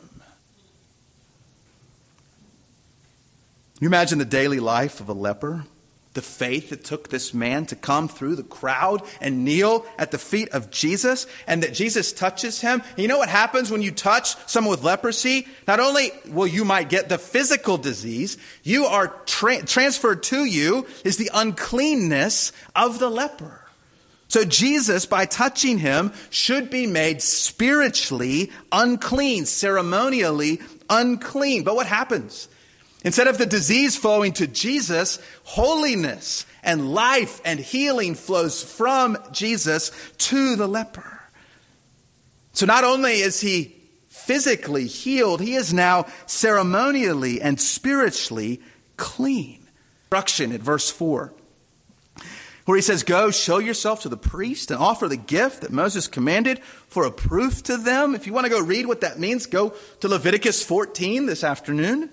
You 3.81 3.89
imagine 3.89 4.21
the 4.21 4.25
daily 4.25 4.61
life 4.61 5.01
of 5.01 5.09
a 5.09 5.13
leper? 5.13 5.65
The 6.15 6.23
faith 6.23 6.71
that 6.71 6.85
took 6.85 7.09
this 7.09 7.35
man 7.35 7.67
to 7.67 7.77
come 7.77 8.09
through 8.09 8.37
the 8.37 8.43
crowd 8.43 9.03
and 9.21 9.45
kneel 9.45 9.85
at 9.99 10.13
the 10.13 10.19
feet 10.19 10.49
of 10.51 10.71
Jesus 10.71 11.27
and 11.47 11.63
that 11.63 11.75
Jesus 11.75 12.13
touches 12.13 12.61
him. 12.61 12.83
And 12.91 12.99
you 12.99 13.09
know 13.09 13.19
what 13.19 13.29
happens 13.29 13.71
when 13.71 13.83
you 13.83 13.91
touch 13.91 14.37
someone 14.49 14.71
with 14.71 14.85
leprosy? 14.85 15.47
Not 15.67 15.81
only 15.81 16.13
will 16.29 16.47
you 16.47 16.65
might 16.65 16.89
get 16.89 17.09
the 17.09 17.19
physical 17.19 17.77
disease, 17.77 18.39
you 18.63 18.87
are 18.87 19.09
tra- 19.27 19.63
transferred 19.65 20.23
to 20.25 20.45
you 20.45 20.87
is 21.05 21.17
the 21.17 21.31
uncleanness 21.35 22.53
of 22.75 23.01
the 23.01 23.11
leper. 23.11 23.61
So 24.29 24.45
Jesus, 24.45 25.07
by 25.07 25.27
touching 25.27 25.79
him, 25.79 26.13
should 26.31 26.71
be 26.71 26.87
made 26.87 27.23
spiritually 27.23 28.51
unclean, 28.73 29.47
ceremonially 29.47 30.61
unclean. 30.89 31.65
But 31.65 31.77
what 31.77 31.87
happens? 31.87 32.49
Instead 33.05 33.27
of 33.27 33.37
the 33.37 33.47
disease 33.47 33.97
flowing 33.97 34.33
to 34.33 34.47
Jesus, 34.47 35.19
holiness 35.45 36.47
and 36.63 36.93
life 36.93 37.43
and 37.45 37.61
healing 37.61 38.15
flows 38.15 38.63
from 38.63 39.19
Jesus 39.31 39.93
to 40.17 40.57
the 40.57 40.67
leper. 40.67 41.21
So 42.55 42.65
not 42.65 42.83
only 42.83 43.13
is 43.13 43.43
he 43.43 43.77
physically 44.09 44.87
healed, 44.87 45.43
he 45.43 45.55
is 45.55 45.75
now 45.75 46.07
ceremonially 46.25 47.43
and 47.43 47.61
spiritually 47.61 48.63
clean. 48.97 49.61
Instruction 50.05 50.53
at 50.53 50.61
verse 50.61 50.91
4, 50.93 51.35
where 52.67 52.77
he 52.77 52.83
says, 52.83 53.03
Go 53.03 53.33
show 53.33 53.59
yourself 53.59 54.03
to 54.03 54.09
the 54.09 54.17
priest 54.17 54.71
and 54.71 54.79
offer 54.79 55.09
the 55.09 55.17
gift 55.17 55.63
that 55.63 55.73
Moses 55.73 56.07
commanded 56.07 56.61
for 56.63 57.05
a 57.05 57.11
proof 57.11 57.65
to 57.65 57.77
them. 57.77 58.15
If 58.15 58.29
you 58.29 58.33
want 58.33 58.47
to 58.47 58.51
go 58.51 58.61
read 58.63 58.87
what 58.87 59.01
that 59.01 59.19
means, 59.19 59.47
go 59.47 59.75
to 60.01 60.09
Leviticus 60.09 60.63
14 60.63 61.27
this 61.27 61.43
afternoon. 61.43 62.11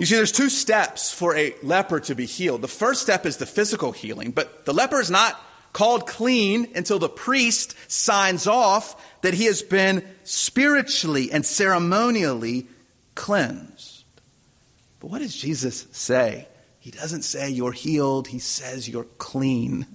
You 0.00 0.06
see, 0.06 0.16
there's 0.16 0.32
two 0.32 0.48
steps 0.48 1.12
for 1.12 1.36
a 1.36 1.54
leper 1.62 2.00
to 2.00 2.14
be 2.14 2.24
healed. 2.24 2.62
The 2.62 2.68
first 2.68 3.02
step 3.02 3.26
is 3.26 3.36
the 3.36 3.44
physical 3.44 3.92
healing, 3.92 4.30
but 4.30 4.64
the 4.64 4.72
leper 4.72 4.98
is 4.98 5.10
not 5.10 5.38
called 5.74 6.06
clean 6.06 6.72
until 6.74 6.98
the 6.98 7.10
priest 7.10 7.76
signs 7.86 8.46
off 8.46 9.20
that 9.20 9.34
he 9.34 9.44
has 9.44 9.60
been 9.60 10.02
spiritually 10.24 11.30
and 11.30 11.44
ceremonially 11.44 12.66
cleansed. 13.14 14.04
But 15.00 15.10
what 15.10 15.18
does 15.18 15.36
Jesus 15.36 15.86
say? 15.92 16.48
He 16.78 16.90
doesn't 16.90 17.20
say 17.20 17.50
you're 17.50 17.70
healed, 17.70 18.28
he 18.28 18.38
says 18.38 18.88
you're 18.88 19.04
clean. 19.18 19.86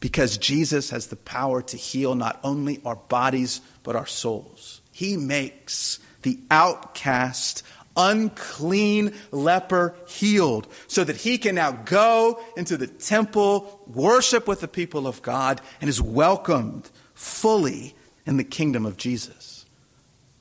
Because 0.00 0.36
Jesus 0.36 0.90
has 0.90 1.06
the 1.06 1.14
power 1.14 1.62
to 1.62 1.76
heal 1.76 2.16
not 2.16 2.40
only 2.42 2.80
our 2.84 2.96
bodies, 2.96 3.60
but 3.84 3.94
our 3.94 4.06
souls. 4.06 4.80
He 4.90 5.16
makes 5.16 6.00
the 6.22 6.40
outcast, 6.50 7.62
unclean 7.96 9.14
leper 9.30 9.94
healed 10.06 10.66
so 10.86 11.04
that 11.04 11.16
he 11.16 11.38
can 11.38 11.54
now 11.54 11.72
go 11.72 12.40
into 12.56 12.76
the 12.76 12.86
temple, 12.86 13.82
worship 13.86 14.46
with 14.46 14.60
the 14.60 14.68
people 14.68 15.06
of 15.06 15.22
God, 15.22 15.60
and 15.80 15.90
is 15.90 16.00
welcomed 16.00 16.90
fully 17.14 17.94
in 18.26 18.36
the 18.36 18.44
kingdom 18.44 18.86
of 18.86 18.96
Jesus. 18.96 19.66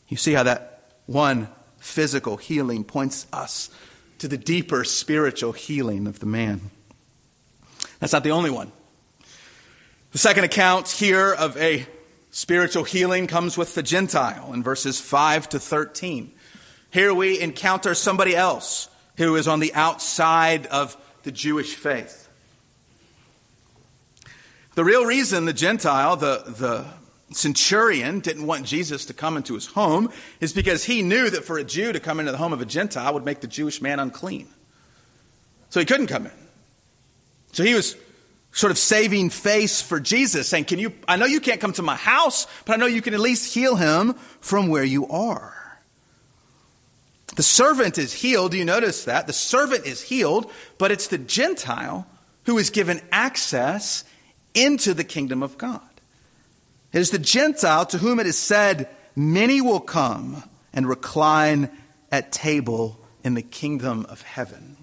You 0.07 0.17
see 0.17 0.33
how 0.33 0.43
that 0.43 0.93
one 1.05 1.49
physical 1.77 2.37
healing 2.37 2.83
points 2.83 3.27
us 3.33 3.69
to 4.19 4.27
the 4.27 4.37
deeper 4.37 4.83
spiritual 4.83 5.53
healing 5.53 6.07
of 6.07 6.19
the 6.19 6.25
man. 6.25 6.71
That's 7.99 8.13
not 8.13 8.23
the 8.23 8.31
only 8.31 8.49
one. 8.49 8.71
The 10.11 10.17
second 10.17 10.43
account 10.43 10.89
here 10.89 11.31
of 11.31 11.55
a 11.57 11.85
spiritual 12.31 12.83
healing 12.83 13.27
comes 13.27 13.57
with 13.57 13.75
the 13.75 13.83
Gentile 13.83 14.53
in 14.53 14.63
verses 14.63 14.99
5 14.99 15.49
to 15.49 15.59
13. 15.59 16.31
Here 16.91 17.13
we 17.13 17.39
encounter 17.39 17.93
somebody 17.93 18.35
else 18.35 18.89
who 19.17 19.35
is 19.35 19.47
on 19.47 19.59
the 19.59 19.73
outside 19.73 20.65
of 20.67 20.97
the 21.23 21.31
Jewish 21.31 21.75
faith. 21.75 22.27
The 24.75 24.83
real 24.83 25.05
reason 25.05 25.45
the 25.45 25.53
Gentile, 25.53 26.15
the, 26.15 26.43
the 26.47 26.85
centurion 27.31 28.21
didn't 28.21 28.47
want 28.47 28.65
Jesus 28.65 29.05
to 29.05 29.13
come 29.13 29.37
into 29.37 29.53
his 29.53 29.67
home 29.67 30.11
is 30.39 30.53
because 30.53 30.85
he 30.85 31.01
knew 31.01 31.29
that 31.29 31.43
for 31.43 31.57
a 31.57 31.63
Jew 31.63 31.91
to 31.91 31.99
come 31.99 32.19
into 32.19 32.31
the 32.31 32.37
home 32.37 32.53
of 32.53 32.61
a 32.61 32.65
Gentile 32.65 33.13
would 33.13 33.25
make 33.25 33.41
the 33.41 33.47
Jewish 33.47 33.81
man 33.81 33.99
unclean. 33.99 34.47
So 35.69 35.79
he 35.79 35.85
couldn't 35.85 36.07
come 36.07 36.25
in. 36.25 36.31
So 37.51 37.63
he 37.63 37.73
was 37.73 37.95
sort 38.51 38.71
of 38.71 38.77
saving 38.77 39.29
face 39.29 39.81
for 39.81 39.99
Jesus, 39.99 40.47
saying, 40.47 40.65
Can 40.65 40.79
you, 40.79 40.93
I 41.07 41.17
know 41.17 41.25
you 41.25 41.39
can't 41.39 41.61
come 41.61 41.73
to 41.73 41.81
my 41.81 41.95
house, 41.95 42.47
but 42.65 42.73
I 42.73 42.75
know 42.77 42.85
you 42.85 43.01
can 43.01 43.13
at 43.13 43.19
least 43.19 43.53
heal 43.53 43.75
him 43.75 44.13
from 44.39 44.69
where 44.69 44.83
you 44.83 45.07
are. 45.07 45.58
The 47.35 47.43
servant 47.43 47.97
is 47.97 48.13
healed. 48.13 48.51
Do 48.51 48.57
you 48.57 48.65
notice 48.65 49.05
that? 49.05 49.27
The 49.27 49.33
servant 49.33 49.85
is 49.85 50.01
healed, 50.01 50.51
but 50.77 50.91
it's 50.91 51.07
the 51.07 51.17
Gentile 51.17 52.07
who 52.45 52.57
is 52.57 52.69
given 52.69 53.01
access 53.11 54.03
into 54.53 54.93
the 54.93 55.03
kingdom 55.03 55.43
of 55.43 55.57
God. 55.57 55.81
It 56.91 56.99
is 56.99 57.11
the 57.11 57.19
Gentile 57.19 57.85
to 57.87 57.99
whom 57.99 58.19
it 58.19 58.25
is 58.25 58.37
said, 58.37 58.89
Many 59.15 59.61
will 59.61 59.79
come 59.79 60.43
and 60.73 60.87
recline 60.87 61.69
at 62.11 62.31
table 62.31 62.99
in 63.23 63.33
the 63.35 63.41
kingdom 63.41 64.05
of 64.09 64.21
heaven. 64.21 64.77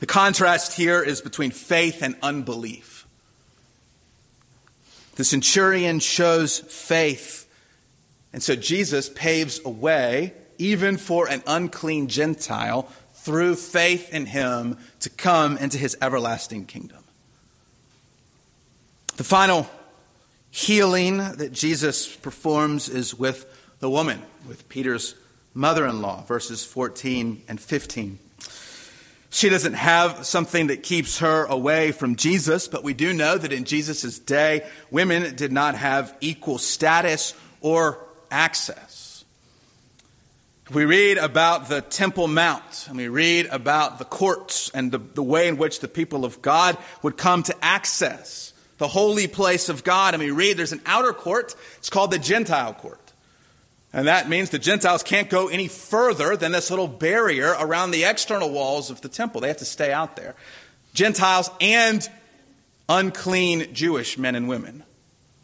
The 0.00 0.06
contrast 0.06 0.76
here 0.76 1.00
is 1.02 1.20
between 1.20 1.52
faith 1.52 2.02
and 2.02 2.16
unbelief. 2.22 3.06
The 5.14 5.24
centurion 5.24 6.00
shows 6.00 6.58
faith, 6.58 7.46
and 8.32 8.42
so 8.42 8.56
Jesus 8.56 9.10
paves 9.10 9.60
a 9.64 9.68
way, 9.68 10.32
even 10.58 10.96
for 10.96 11.28
an 11.28 11.42
unclean 11.46 12.08
Gentile, 12.08 12.88
through 13.14 13.54
faith 13.54 14.12
in 14.12 14.26
him 14.26 14.76
to 15.00 15.08
come 15.08 15.56
into 15.58 15.78
his 15.78 15.96
everlasting 16.02 16.66
kingdom. 16.66 17.04
The 19.16 19.24
final 19.24 19.68
healing 20.50 21.18
that 21.18 21.52
Jesus 21.52 22.14
performs 22.16 22.88
is 22.88 23.14
with 23.14 23.46
the 23.78 23.88
woman, 23.88 24.22
with 24.48 24.68
Peter's 24.68 25.14
mother 25.54 25.86
in 25.86 26.02
law, 26.02 26.22
verses 26.22 26.64
14 26.64 27.42
and 27.48 27.60
15. 27.60 28.18
She 29.30 29.48
doesn't 29.48 29.74
have 29.74 30.26
something 30.26 30.66
that 30.66 30.82
keeps 30.82 31.20
her 31.20 31.46
away 31.46 31.92
from 31.92 32.16
Jesus, 32.16 32.68
but 32.68 32.84
we 32.84 32.92
do 32.92 33.14
know 33.14 33.38
that 33.38 33.52
in 33.52 33.64
Jesus' 33.64 34.18
day, 34.18 34.68
women 34.90 35.34
did 35.36 35.52
not 35.52 35.74
have 35.74 36.14
equal 36.20 36.58
status 36.58 37.34
or 37.62 37.98
access. 38.30 38.91
We 40.72 40.86
read 40.86 41.18
about 41.18 41.68
the 41.68 41.82
Temple 41.82 42.28
Mount, 42.28 42.86
and 42.88 42.96
we 42.96 43.08
read 43.08 43.46
about 43.46 43.98
the 43.98 44.06
courts 44.06 44.70
and 44.70 44.90
the, 44.90 44.98
the 44.98 45.22
way 45.22 45.48
in 45.48 45.58
which 45.58 45.80
the 45.80 45.88
people 45.88 46.24
of 46.24 46.40
God 46.40 46.78
would 47.02 47.18
come 47.18 47.42
to 47.42 47.54
access 47.62 48.54
the 48.78 48.88
holy 48.88 49.26
place 49.26 49.68
of 49.68 49.84
God. 49.84 50.14
And 50.14 50.22
we 50.22 50.30
read 50.30 50.56
there's 50.56 50.72
an 50.72 50.80
outer 50.86 51.12
court. 51.12 51.54
It's 51.76 51.90
called 51.90 52.10
the 52.10 52.18
Gentile 52.18 52.72
court. 52.72 52.98
And 53.92 54.08
that 54.08 54.30
means 54.30 54.48
the 54.48 54.58
Gentiles 54.58 55.02
can't 55.02 55.28
go 55.28 55.48
any 55.48 55.68
further 55.68 56.36
than 56.36 56.52
this 56.52 56.70
little 56.70 56.88
barrier 56.88 57.54
around 57.60 57.90
the 57.90 58.04
external 58.04 58.50
walls 58.50 58.88
of 58.88 59.02
the 59.02 59.10
temple. 59.10 59.42
They 59.42 59.48
have 59.48 59.58
to 59.58 59.66
stay 59.66 59.92
out 59.92 60.16
there. 60.16 60.34
Gentiles 60.94 61.50
and 61.60 62.08
unclean 62.88 63.74
Jewish 63.74 64.16
men 64.16 64.34
and 64.34 64.48
women, 64.48 64.84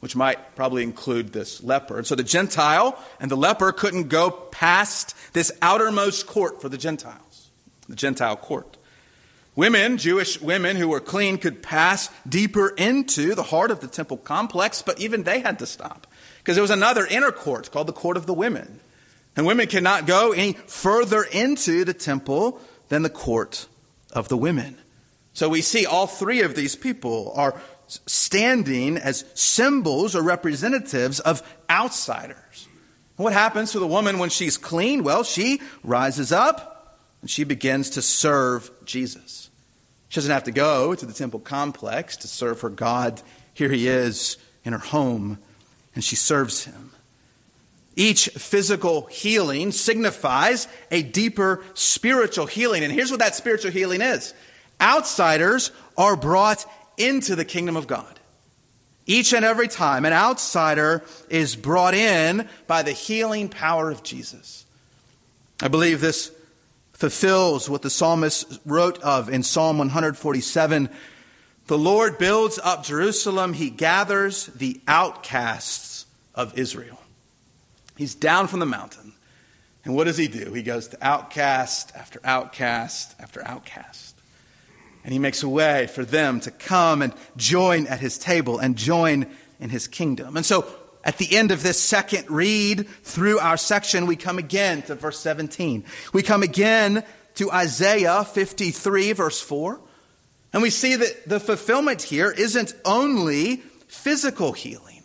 which 0.00 0.16
might 0.16 0.56
probably 0.56 0.82
include 0.82 1.34
this 1.34 1.62
leper. 1.62 1.98
And 1.98 2.06
so 2.06 2.14
the 2.14 2.22
Gentile 2.22 2.98
and 3.20 3.30
the 3.30 3.36
leper 3.36 3.72
couldn't 3.72 4.08
go 4.08 4.30
past 4.30 5.14
this 5.32 5.52
outermost 5.62 6.26
court 6.26 6.60
for 6.60 6.68
the 6.68 6.78
Gentiles, 6.78 7.50
the 7.88 7.96
Gentile 7.96 8.36
court. 8.36 8.76
Women, 9.56 9.98
Jewish 9.98 10.40
women 10.40 10.76
who 10.76 10.88
were 10.88 11.00
clean, 11.00 11.36
could 11.36 11.62
pass 11.62 12.10
deeper 12.28 12.68
into 12.68 13.34
the 13.34 13.42
heart 13.42 13.72
of 13.72 13.80
the 13.80 13.88
temple 13.88 14.16
complex, 14.16 14.82
but 14.82 15.00
even 15.00 15.24
they 15.24 15.40
had 15.40 15.58
to 15.58 15.66
stop 15.66 16.06
because 16.38 16.54
there 16.54 16.62
was 16.62 16.70
another 16.70 17.04
inner 17.04 17.32
court 17.32 17.70
called 17.72 17.88
the 17.88 17.92
court 17.92 18.16
of 18.16 18.26
the 18.26 18.34
women. 18.34 18.78
And 19.36 19.46
women 19.46 19.66
cannot 19.66 20.06
go 20.06 20.32
any 20.32 20.52
further 20.52 21.22
into 21.22 21.84
the 21.84 21.92
temple 21.92 22.60
than 22.88 23.02
the 23.02 23.10
court 23.10 23.66
of 24.12 24.28
the 24.28 24.36
women. 24.36 24.78
So 25.34 25.48
we 25.48 25.60
see 25.60 25.86
all 25.86 26.06
three 26.06 26.42
of 26.42 26.54
these 26.54 26.76
people 26.76 27.32
are 27.34 27.60
standing 27.88 28.96
as 28.96 29.24
symbols 29.34 30.14
or 30.14 30.22
representatives 30.22 31.18
of 31.20 31.42
outsiders. 31.68 32.67
What 33.24 33.32
happens 33.32 33.72
to 33.72 33.78
the 33.78 33.86
woman 33.86 34.18
when 34.18 34.30
she's 34.30 34.56
clean? 34.56 35.02
Well, 35.02 35.24
she 35.24 35.60
rises 35.82 36.32
up 36.32 36.98
and 37.20 37.28
she 37.28 37.44
begins 37.44 37.90
to 37.90 38.02
serve 38.02 38.70
Jesus. 38.84 39.50
She 40.08 40.20
doesn't 40.20 40.32
have 40.32 40.44
to 40.44 40.52
go 40.52 40.94
to 40.94 41.06
the 41.06 41.12
temple 41.12 41.40
complex 41.40 42.16
to 42.18 42.28
serve 42.28 42.60
her 42.62 42.70
God. 42.70 43.20
Here 43.54 43.68
he 43.68 43.88
is 43.88 44.36
in 44.64 44.72
her 44.72 44.78
home, 44.78 45.38
and 45.94 46.02
she 46.02 46.16
serves 46.16 46.64
him. 46.64 46.92
Each 47.96 48.28
physical 48.28 49.06
healing 49.06 49.72
signifies 49.72 50.68
a 50.90 51.02
deeper 51.02 51.64
spiritual 51.74 52.46
healing. 52.46 52.84
And 52.84 52.92
here's 52.92 53.10
what 53.10 53.20
that 53.20 53.34
spiritual 53.34 53.72
healing 53.72 54.00
is 54.00 54.34
outsiders 54.80 55.72
are 55.96 56.14
brought 56.14 56.64
into 56.96 57.34
the 57.34 57.44
kingdom 57.44 57.76
of 57.76 57.88
God. 57.88 58.17
Each 59.08 59.32
and 59.32 59.42
every 59.42 59.68
time, 59.68 60.04
an 60.04 60.12
outsider 60.12 61.02
is 61.30 61.56
brought 61.56 61.94
in 61.94 62.46
by 62.66 62.82
the 62.82 62.92
healing 62.92 63.48
power 63.48 63.90
of 63.90 64.02
Jesus. 64.02 64.66
I 65.62 65.68
believe 65.68 66.02
this 66.02 66.30
fulfills 66.92 67.70
what 67.70 67.80
the 67.80 67.88
psalmist 67.88 68.60
wrote 68.66 69.00
of 69.02 69.30
in 69.30 69.42
Psalm 69.42 69.78
147. 69.78 70.90
The 71.68 71.78
Lord 71.78 72.18
builds 72.18 72.58
up 72.62 72.84
Jerusalem, 72.84 73.54
he 73.54 73.70
gathers 73.70 74.46
the 74.46 74.78
outcasts 74.86 76.04
of 76.34 76.58
Israel. 76.58 77.00
He's 77.96 78.14
down 78.14 78.46
from 78.46 78.60
the 78.60 78.66
mountain. 78.66 79.14
And 79.84 79.94
what 79.94 80.04
does 80.04 80.18
he 80.18 80.28
do? 80.28 80.52
He 80.52 80.62
goes 80.62 80.88
to 80.88 80.98
outcast 81.00 81.92
after 81.96 82.20
outcast 82.24 83.14
after 83.18 83.46
outcast. 83.46 84.17
And 85.08 85.14
he 85.14 85.18
makes 85.18 85.42
a 85.42 85.48
way 85.48 85.86
for 85.86 86.04
them 86.04 86.38
to 86.40 86.50
come 86.50 87.00
and 87.00 87.14
join 87.34 87.86
at 87.86 87.98
his 87.98 88.18
table 88.18 88.58
and 88.58 88.76
join 88.76 89.26
in 89.58 89.70
his 89.70 89.88
kingdom. 89.88 90.36
And 90.36 90.44
so 90.44 90.66
at 91.02 91.16
the 91.16 91.34
end 91.34 91.50
of 91.50 91.62
this 91.62 91.80
second 91.80 92.30
read 92.30 92.86
through 93.04 93.38
our 93.38 93.56
section, 93.56 94.04
we 94.04 94.16
come 94.16 94.36
again 94.36 94.82
to 94.82 94.94
verse 94.96 95.18
17. 95.20 95.86
We 96.12 96.22
come 96.22 96.42
again 96.42 97.04
to 97.36 97.50
Isaiah 97.50 98.22
53, 98.22 99.12
verse 99.12 99.40
4. 99.40 99.80
And 100.52 100.60
we 100.60 100.68
see 100.68 100.94
that 100.96 101.26
the 101.26 101.40
fulfillment 101.40 102.02
here 102.02 102.30
isn't 102.30 102.74
only 102.84 103.62
physical 103.86 104.52
healing, 104.52 105.04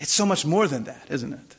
it's 0.00 0.12
so 0.12 0.26
much 0.26 0.44
more 0.44 0.68
than 0.68 0.84
that, 0.84 1.06
isn't 1.08 1.32
it? 1.32 1.56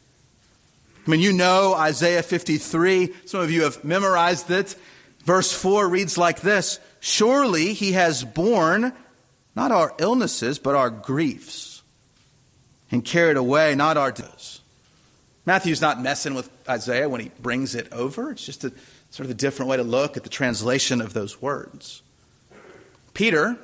I 1.07 1.09
mean, 1.09 1.19
you 1.19 1.33
know 1.33 1.73
Isaiah 1.73 2.21
53. 2.21 3.11
Some 3.25 3.39
of 3.39 3.49
you 3.49 3.63
have 3.63 3.83
memorized 3.83 4.51
it. 4.51 4.75
Verse 5.25 5.51
4 5.51 5.87
reads 5.87 6.15
like 6.15 6.41
this 6.41 6.79
Surely 7.05 7.73
he 7.73 7.91
has 7.91 8.23
borne 8.23 8.93
not 9.57 9.73
our 9.73 9.93
illnesses, 9.99 10.57
but 10.57 10.73
our 10.73 10.89
griefs 10.89 11.81
and 12.91 13.03
carried 13.03 13.35
away, 13.35 13.75
not 13.75 13.97
our 13.97 14.13
does. 14.13 14.61
Matthew's 15.45 15.81
not 15.81 16.01
messing 16.01 16.33
with 16.33 16.49
Isaiah 16.67 17.09
when 17.09 17.19
he 17.19 17.29
brings 17.41 17.75
it 17.75 17.91
over. 17.91 18.31
It's 18.31 18.45
just 18.45 18.63
a 18.63 18.71
sort 19.09 19.25
of 19.25 19.31
a 19.31 19.33
different 19.33 19.69
way 19.69 19.75
to 19.75 19.83
look 19.83 20.15
at 20.15 20.23
the 20.23 20.29
translation 20.29 21.01
of 21.01 21.11
those 21.11 21.41
words. 21.41 22.01
Peter, 23.13 23.57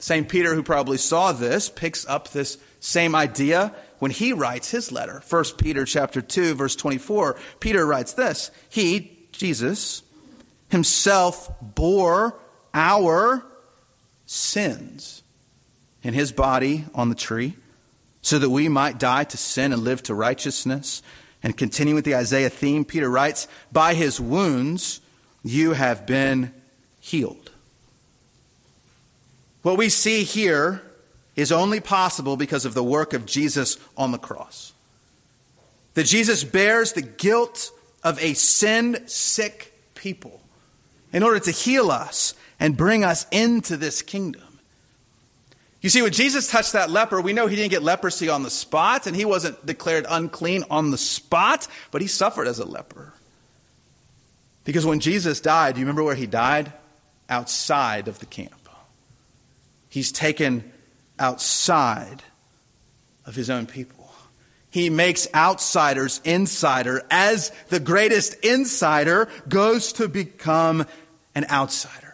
same 0.00 0.24
Peter 0.24 0.52
who 0.56 0.64
probably 0.64 0.98
saw 0.98 1.30
this, 1.30 1.68
picks 1.68 2.04
up 2.08 2.32
this 2.32 2.58
same 2.80 3.14
idea 3.14 3.72
when 4.00 4.10
he 4.10 4.32
writes 4.32 4.72
his 4.72 4.90
letter. 4.90 5.22
1 5.30 5.44
Peter 5.58 5.84
chapter 5.84 6.20
2 6.20 6.54
verse 6.54 6.74
24. 6.74 7.36
Peter 7.60 7.86
writes 7.86 8.14
this, 8.14 8.50
he 8.68 9.16
Jesus, 9.30 10.02
himself 10.70 11.52
bore 11.62 12.34
our 12.78 13.44
sins 14.24 15.22
in 16.04 16.14
his 16.14 16.30
body 16.30 16.84
on 16.94 17.08
the 17.08 17.14
tree 17.14 17.56
so 18.22 18.38
that 18.38 18.50
we 18.50 18.68
might 18.68 18.98
die 18.98 19.24
to 19.24 19.36
sin 19.36 19.72
and 19.72 19.82
live 19.82 20.02
to 20.04 20.14
righteousness. 20.14 21.02
And 21.42 21.56
continuing 21.56 21.96
with 21.96 22.04
the 22.04 22.14
Isaiah 22.14 22.50
theme, 22.50 22.84
Peter 22.84 23.10
writes, 23.10 23.48
By 23.72 23.94
his 23.94 24.20
wounds 24.20 25.00
you 25.42 25.72
have 25.72 26.06
been 26.06 26.52
healed. 27.00 27.50
What 29.62 29.76
we 29.76 29.88
see 29.88 30.22
here 30.22 30.82
is 31.34 31.50
only 31.50 31.80
possible 31.80 32.36
because 32.36 32.64
of 32.64 32.74
the 32.74 32.84
work 32.84 33.12
of 33.12 33.26
Jesus 33.26 33.76
on 33.96 34.12
the 34.12 34.18
cross. 34.18 34.72
That 35.94 36.04
Jesus 36.04 36.44
bears 36.44 36.92
the 36.92 37.02
guilt 37.02 37.70
of 38.04 38.20
a 38.20 38.34
sin 38.34 39.08
sick 39.08 39.72
people 39.94 40.40
in 41.12 41.22
order 41.22 41.40
to 41.40 41.50
heal 41.50 41.90
us 41.90 42.34
and 42.60 42.76
bring 42.76 43.04
us 43.04 43.26
into 43.30 43.76
this 43.76 44.02
kingdom. 44.02 44.42
You 45.80 45.90
see, 45.90 46.02
when 46.02 46.12
Jesus 46.12 46.50
touched 46.50 46.72
that 46.72 46.90
leper, 46.90 47.20
we 47.20 47.32
know 47.32 47.46
he 47.46 47.54
didn't 47.54 47.70
get 47.70 47.82
leprosy 47.82 48.28
on 48.28 48.42
the 48.42 48.50
spot, 48.50 49.06
and 49.06 49.14
he 49.14 49.24
wasn't 49.24 49.64
declared 49.64 50.06
unclean 50.08 50.64
on 50.70 50.90
the 50.90 50.98
spot, 50.98 51.68
but 51.90 52.02
he 52.02 52.08
suffered 52.08 52.48
as 52.48 52.58
a 52.58 52.64
leper. 52.64 53.14
Because 54.64 54.84
when 54.84 55.00
Jesus 55.00 55.40
died, 55.40 55.74
do 55.74 55.80
you 55.80 55.86
remember 55.86 56.02
where 56.02 56.16
he 56.16 56.26
died? 56.26 56.72
Outside 57.30 58.08
of 58.08 58.18
the 58.18 58.26
camp. 58.26 58.52
He's 59.88 60.12
taken 60.12 60.70
outside 61.18 62.22
of 63.26 63.34
his 63.34 63.50
own 63.50 63.66
people. 63.66 64.10
He 64.70 64.90
makes 64.90 65.26
outsiders 65.34 66.20
insider 66.24 67.02
as 67.10 67.50
the 67.68 67.80
greatest 67.80 68.34
insider 68.44 69.28
goes 69.48 69.94
to 69.94 70.08
become 70.08 70.86
an 71.34 71.46
outsider. 71.50 72.07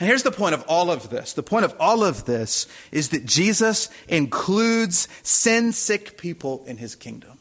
And 0.00 0.08
here's 0.08 0.22
the 0.22 0.32
point 0.32 0.54
of 0.54 0.64
all 0.66 0.90
of 0.90 1.10
this. 1.10 1.34
The 1.34 1.42
point 1.42 1.66
of 1.66 1.76
all 1.78 2.02
of 2.02 2.24
this 2.24 2.66
is 2.90 3.10
that 3.10 3.26
Jesus 3.26 3.90
includes 4.08 5.08
sin 5.22 5.72
sick 5.72 6.16
people 6.16 6.64
in 6.66 6.78
his 6.78 6.94
kingdom. 6.96 7.38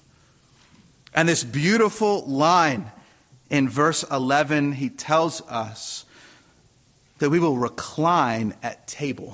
And 1.14 1.28
this 1.28 1.46
beautiful 1.46 2.26
line 2.26 2.92
in 3.50 3.70
verse 3.70 4.04
11, 4.04 4.74
he 4.74 4.90
tells 4.90 5.42
us 5.48 6.06
that 7.20 7.30
we 7.30 7.40
will 7.40 7.58
recline 7.58 8.56
at 8.62 8.88
table. 8.88 9.34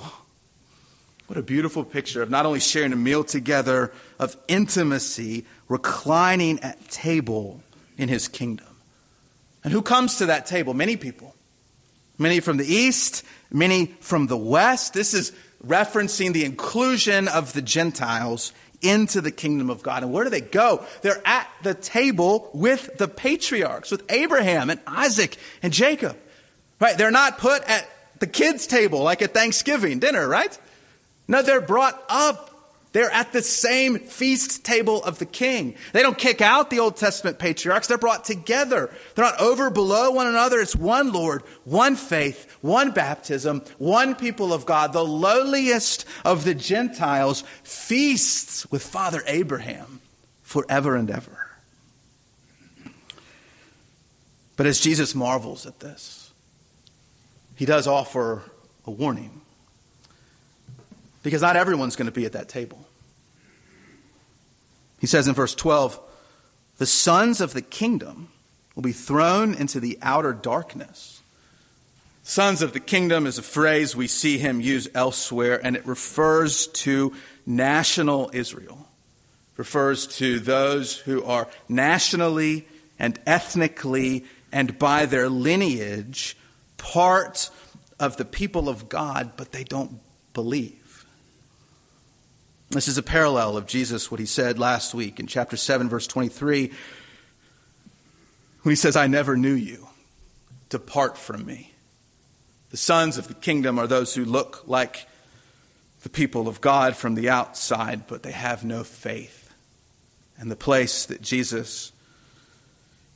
What 1.26 1.36
a 1.36 1.42
beautiful 1.42 1.82
picture 1.84 2.22
of 2.22 2.30
not 2.30 2.46
only 2.46 2.60
sharing 2.60 2.92
a 2.92 2.96
meal 2.96 3.24
together, 3.24 3.92
of 4.20 4.36
intimacy, 4.46 5.44
reclining 5.68 6.60
at 6.60 6.88
table 6.90 7.60
in 7.98 8.08
his 8.08 8.28
kingdom. 8.28 8.68
And 9.64 9.72
who 9.72 9.82
comes 9.82 10.18
to 10.18 10.26
that 10.26 10.46
table? 10.46 10.72
Many 10.74 10.96
people 10.96 11.34
many 12.18 12.40
from 12.40 12.56
the 12.56 12.66
east, 12.66 13.24
many 13.50 13.86
from 14.00 14.26
the 14.26 14.36
west. 14.36 14.94
This 14.94 15.14
is 15.14 15.32
referencing 15.64 16.32
the 16.32 16.44
inclusion 16.44 17.28
of 17.28 17.52
the 17.52 17.62
Gentiles 17.62 18.52
into 18.82 19.20
the 19.20 19.30
kingdom 19.30 19.70
of 19.70 19.82
God. 19.82 20.02
And 20.02 20.12
where 20.12 20.24
do 20.24 20.30
they 20.30 20.40
go? 20.40 20.84
They're 21.02 21.22
at 21.26 21.48
the 21.62 21.74
table 21.74 22.50
with 22.52 22.98
the 22.98 23.08
patriarchs, 23.08 23.90
with 23.90 24.04
Abraham 24.10 24.70
and 24.70 24.80
Isaac 24.86 25.36
and 25.62 25.72
Jacob. 25.72 26.16
Right? 26.78 26.96
They're 26.96 27.10
not 27.10 27.38
put 27.38 27.62
at 27.64 27.88
the 28.18 28.26
kids' 28.26 28.66
table 28.66 29.02
like 29.02 29.22
at 29.22 29.34
Thanksgiving 29.34 29.98
dinner, 29.98 30.26
right? 30.28 30.56
No, 31.28 31.42
they're 31.42 31.60
brought 31.60 32.02
up 32.08 32.55
they're 32.96 33.10
at 33.10 33.30
the 33.30 33.42
same 33.42 33.98
feast 33.98 34.64
table 34.64 35.04
of 35.04 35.18
the 35.18 35.26
king. 35.26 35.74
They 35.92 36.00
don't 36.00 36.16
kick 36.16 36.40
out 36.40 36.70
the 36.70 36.78
Old 36.78 36.96
Testament 36.96 37.38
patriarchs. 37.38 37.88
They're 37.88 37.98
brought 37.98 38.24
together. 38.24 38.90
They're 39.14 39.24
not 39.26 39.38
over 39.38 39.68
below 39.68 40.12
one 40.12 40.26
another. 40.26 40.60
It's 40.60 40.74
one 40.74 41.12
Lord, 41.12 41.42
one 41.64 41.94
faith, 41.94 42.56
one 42.62 42.92
baptism, 42.92 43.62
one 43.76 44.14
people 44.14 44.50
of 44.50 44.64
God. 44.64 44.94
The 44.94 45.04
lowliest 45.04 46.06
of 46.24 46.44
the 46.44 46.54
Gentiles 46.54 47.44
feasts 47.64 48.64
with 48.70 48.82
Father 48.82 49.22
Abraham 49.26 50.00
forever 50.42 50.96
and 50.96 51.10
ever. 51.10 51.50
But 54.56 54.64
as 54.64 54.80
Jesus 54.80 55.14
marvels 55.14 55.66
at 55.66 55.80
this, 55.80 56.32
he 57.56 57.66
does 57.66 57.86
offer 57.86 58.42
a 58.86 58.90
warning. 58.90 59.42
Because 61.22 61.42
not 61.42 61.56
everyone's 61.56 61.94
going 61.94 62.06
to 62.06 62.12
be 62.12 62.24
at 62.24 62.32
that 62.32 62.48
table. 62.48 62.85
He 64.98 65.06
says 65.06 65.28
in 65.28 65.34
verse 65.34 65.54
12, 65.54 66.00
the 66.78 66.86
sons 66.86 67.40
of 67.40 67.52
the 67.52 67.62
kingdom 67.62 68.28
will 68.74 68.82
be 68.82 68.92
thrown 68.92 69.54
into 69.54 69.80
the 69.80 69.98
outer 70.02 70.32
darkness. 70.32 71.22
Sons 72.22 72.60
of 72.60 72.72
the 72.72 72.80
kingdom 72.80 73.26
is 73.26 73.38
a 73.38 73.42
phrase 73.42 73.94
we 73.94 74.08
see 74.08 74.36
him 74.36 74.60
use 74.60 74.88
elsewhere, 74.94 75.60
and 75.64 75.76
it 75.76 75.86
refers 75.86 76.66
to 76.68 77.14
national 77.46 78.30
Israel. 78.32 78.88
It 79.54 79.58
refers 79.58 80.06
to 80.18 80.40
those 80.40 80.96
who 80.96 81.24
are 81.24 81.48
nationally 81.68 82.66
and 82.98 83.18
ethnically 83.26 84.24
and 84.52 84.78
by 84.78 85.06
their 85.06 85.28
lineage 85.28 86.36
part 86.76 87.50
of 87.98 88.16
the 88.16 88.24
people 88.24 88.68
of 88.68 88.88
God, 88.88 89.32
but 89.36 89.52
they 89.52 89.64
don't 89.64 90.00
believe. 90.34 90.85
This 92.70 92.88
is 92.88 92.98
a 92.98 93.02
parallel 93.02 93.56
of 93.56 93.66
Jesus, 93.66 94.10
what 94.10 94.18
he 94.18 94.26
said 94.26 94.58
last 94.58 94.92
week 94.92 95.20
in 95.20 95.28
chapter 95.28 95.56
7, 95.56 95.88
verse 95.88 96.06
23, 96.06 96.72
when 98.62 98.72
he 98.72 98.76
says, 98.76 98.96
I 98.96 99.06
never 99.06 99.36
knew 99.36 99.54
you. 99.54 99.86
Depart 100.68 101.16
from 101.16 101.46
me. 101.46 101.72
The 102.70 102.76
sons 102.76 103.18
of 103.18 103.28
the 103.28 103.34
kingdom 103.34 103.78
are 103.78 103.86
those 103.86 104.14
who 104.14 104.24
look 104.24 104.64
like 104.66 105.06
the 106.02 106.08
people 106.08 106.48
of 106.48 106.60
God 106.60 106.96
from 106.96 107.14
the 107.14 107.30
outside, 107.30 108.08
but 108.08 108.24
they 108.24 108.32
have 108.32 108.64
no 108.64 108.82
faith. 108.82 109.54
And 110.36 110.50
the 110.50 110.56
place 110.56 111.06
that 111.06 111.22
Jesus 111.22 111.92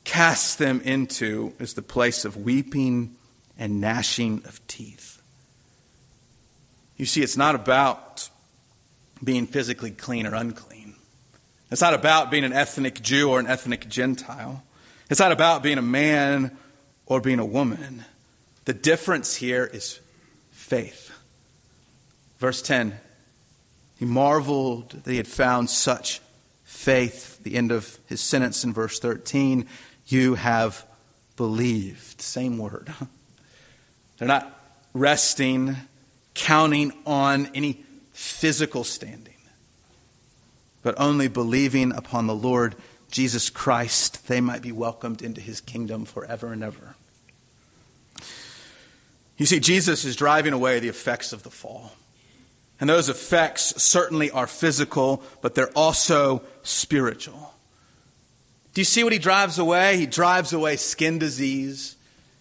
casts 0.05 0.55
them 0.55 0.79
into 0.81 1.53
is 1.59 1.73
the 1.73 1.81
place 1.81 2.23
of 2.23 2.37
weeping 2.37 3.15
and 3.59 3.81
gnashing 3.81 4.43
of 4.45 4.65
teeth. 4.67 5.21
You 6.95 7.05
see, 7.05 7.21
it's 7.21 7.37
not 7.37 7.53
about 7.53 8.29
being 9.23 9.45
physically 9.47 9.91
clean 9.91 10.25
or 10.25 10.35
unclean. 10.35 10.95
It's 11.71 11.81
not 11.81 11.93
about 11.93 12.31
being 12.31 12.43
an 12.43 12.53
ethnic 12.53 13.01
Jew 13.01 13.29
or 13.29 13.39
an 13.39 13.47
ethnic 13.47 13.87
Gentile. 13.87 14.63
It's 15.09 15.19
not 15.19 15.31
about 15.31 15.63
being 15.63 15.77
a 15.77 15.83
man 15.83 16.57
or 17.05 17.21
being 17.21 17.39
a 17.39 17.45
woman. 17.45 18.05
The 18.65 18.73
difference 18.73 19.35
here 19.35 19.65
is 19.65 19.99
faith. 20.51 21.11
Verse 22.39 22.61
10 22.61 22.99
He 23.99 24.05
marveled 24.05 24.91
that 24.91 25.11
he 25.11 25.17
had 25.17 25.27
found 25.27 25.69
such 25.69 26.21
faith. 26.63 27.41
The 27.43 27.55
end 27.55 27.71
of 27.71 27.99
his 28.07 28.21
sentence 28.21 28.63
in 28.63 28.73
verse 28.73 28.99
13 28.99 29.67
You 30.07 30.35
have 30.35 30.85
believed. 31.37 32.21
Same 32.21 32.57
word. 32.57 32.93
They're 34.17 34.27
not 34.27 34.59
resting, 34.93 35.75
counting 36.33 36.91
on 37.05 37.49
any 37.55 37.83
physical 38.13 38.83
standing, 38.83 39.37
but 40.83 40.95
only 40.97 41.27
believing 41.27 41.91
upon 41.93 42.27
the 42.27 42.35
Lord 42.35 42.75
Jesus 43.11 43.49
Christ, 43.49 44.27
they 44.27 44.41
might 44.41 44.61
be 44.61 44.71
welcomed 44.71 45.21
into 45.21 45.41
his 45.41 45.61
kingdom 45.61 46.05
forever 46.05 46.53
and 46.53 46.63
ever. 46.63 46.95
You 49.37 49.45
see, 49.45 49.59
Jesus 49.59 50.05
is 50.05 50.15
driving 50.15 50.53
away 50.53 50.79
the 50.79 50.87
effects 50.87 51.33
of 51.33 51.43
the 51.43 51.49
fall. 51.49 51.93
And 52.79 52.89
those 52.89 53.09
effects 53.09 53.81
certainly 53.81 54.31
are 54.31 54.47
physical, 54.47 55.23
but 55.41 55.55
they're 55.55 55.75
also 55.75 56.41
spiritual. 56.63 57.53
Do 58.73 58.81
you 58.81 58.85
see 58.85 59.03
what 59.03 59.13
he 59.13 59.19
drives 59.19 59.59
away? 59.59 59.97
He 59.97 60.05
drives 60.05 60.53
away 60.53 60.77
skin 60.77 61.19
disease. 61.19 61.95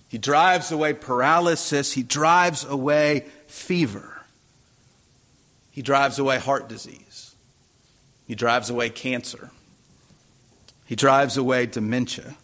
He 0.08 0.18
drives 0.18 0.72
away 0.72 0.94
paralysis. 0.94 1.92
He 1.92 2.02
drives 2.02 2.64
away 2.64 3.26
fever. 3.48 4.19
He 5.80 5.82
drives 5.82 6.18
away 6.18 6.36
heart 6.36 6.68
disease. 6.68 7.34
He 8.26 8.34
drives 8.34 8.68
away 8.68 8.90
cancer. 8.90 9.50
He 10.84 10.94
drives 10.94 11.38
away 11.38 11.64
dementia. 11.64 12.36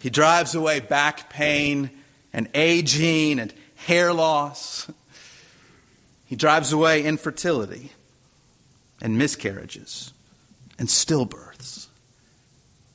He 0.00 0.08
drives 0.08 0.54
away 0.54 0.80
back 0.80 1.28
pain 1.28 1.90
and 2.32 2.48
aging 2.54 3.38
and 3.38 3.52
hair 3.74 4.14
loss. 4.14 4.90
He 6.24 6.34
drives 6.34 6.72
away 6.72 7.02
infertility 7.04 7.92
and 9.02 9.18
miscarriages 9.18 10.14
and 10.78 10.88
stillbirths. 10.88 11.51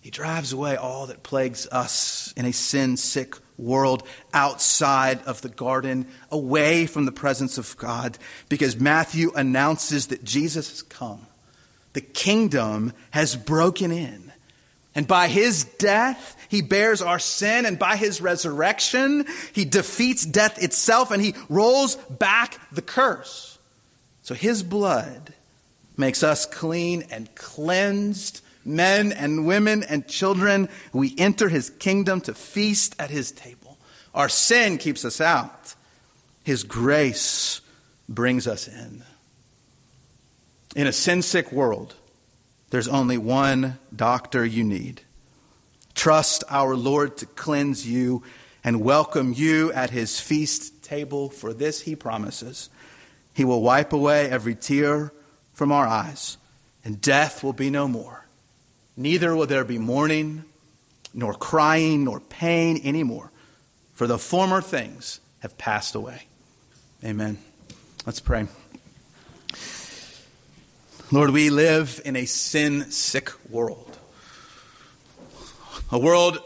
He 0.08 0.12
drives 0.12 0.54
away 0.54 0.78
all 0.78 1.08
that 1.08 1.22
plagues 1.22 1.68
us 1.70 2.34
in 2.38 2.46
a 2.46 2.54
sin 2.54 2.96
sick 2.96 3.36
world 3.58 4.08
outside 4.34 5.22
of 5.24 5.42
the 5.42 5.50
garden, 5.50 6.08
away 6.32 6.86
from 6.86 7.04
the 7.04 7.12
presence 7.12 7.58
of 7.58 7.76
God, 7.76 8.18
because 8.48 8.80
Matthew 8.80 9.34
announces 9.36 10.08
that 10.08 10.24
Jesus 10.24 10.70
has 10.70 10.82
come. 10.82 11.28
The 11.92 12.00
kingdom 12.00 12.94
has 13.12 13.36
broken 13.36 13.92
in. 13.92 14.32
And 14.96 15.10
by 15.10 15.28
his 15.28 15.66
death, 15.66 16.38
he 16.48 16.62
bears 16.62 17.02
our 17.02 17.20
sin. 17.20 17.66
And 17.66 17.78
by 17.78 17.98
his 17.98 18.22
resurrection, 18.22 19.26
he 19.52 19.66
defeats 19.66 20.26
death 20.26 20.64
itself 20.64 21.12
and 21.12 21.22
he 21.22 21.36
rolls 21.50 21.98
back 21.98 22.58
the 22.72 22.82
curse. 22.82 23.60
So 24.24 24.36
his 24.36 24.64
blood 24.64 25.34
makes 25.98 26.24
us 26.24 26.46
clean 26.46 27.04
and 27.12 27.36
cleansed 27.36 28.42
men 28.68 29.12
and 29.12 29.48
women 29.48 29.84
and 29.84 30.08
children. 30.08 30.70
We 30.94 31.16
enter 31.18 31.50
his 31.50 31.70
kingdom 31.70 32.22
to 32.22 32.34
feast 32.34 32.96
at 33.00 33.10
his 33.10 33.32
table. 33.32 33.78
Our 34.14 34.30
sin 34.30 34.78
keeps 34.78 35.06
us 35.06 35.22
out. 35.22 35.76
His 36.44 36.64
grace 36.64 37.62
brings 38.10 38.48
us 38.48 38.68
in. 38.68 39.04
In 40.76 40.88
a 40.88 40.94
sin 40.94 41.22
sick 41.22 41.52
world, 41.52 41.96
there's 42.70 42.88
only 42.88 43.18
one 43.18 43.80
doctor 43.96 44.46
you 44.46 44.64
need. 44.64 45.02
Trust 45.96 46.44
our 46.50 46.76
Lord 46.76 47.18
to 47.18 47.26
cleanse 47.26 47.88
you 47.88 48.24
and 48.64 48.82
welcome 48.82 49.34
you 49.34 49.72
at 49.74 49.90
his 49.90 50.20
feast 50.20 50.84
table, 50.84 51.30
for 51.30 51.54
this 51.54 51.82
he 51.82 51.96
promises. 51.96 52.70
He 53.34 53.46
will 53.46 53.62
wipe 53.62 53.94
away 53.94 54.30
every 54.30 54.56
tear 54.56 55.12
from 55.54 55.72
our 55.72 55.88
eyes, 55.88 56.38
and 56.84 57.02
death 57.02 57.44
will 57.44 57.54
be 57.54 57.70
no 57.70 57.88
more. 57.88 58.27
Neither 58.98 59.36
will 59.36 59.46
there 59.46 59.64
be 59.64 59.78
mourning, 59.78 60.44
nor 61.14 61.36
crying, 61.36 62.04
nor 62.04 62.20
pain 62.20 62.82
anymore, 62.84 63.32
for 63.94 64.08
the 64.08 64.18
former 64.18 64.60
things 64.60 65.20
have 65.40 65.58
passed 65.58 65.94
away. 65.94 66.24
Amen. 67.04 67.38
Let's 68.08 68.20
pray. 68.20 68.48
Lord, 71.12 71.30
we 71.30 71.52
live 71.52 72.02
in 72.04 72.16
a 72.16 72.26
sin 72.26 72.90
sick 72.92 73.32
world. 73.50 73.98
A 75.92 76.00
world 76.00 76.40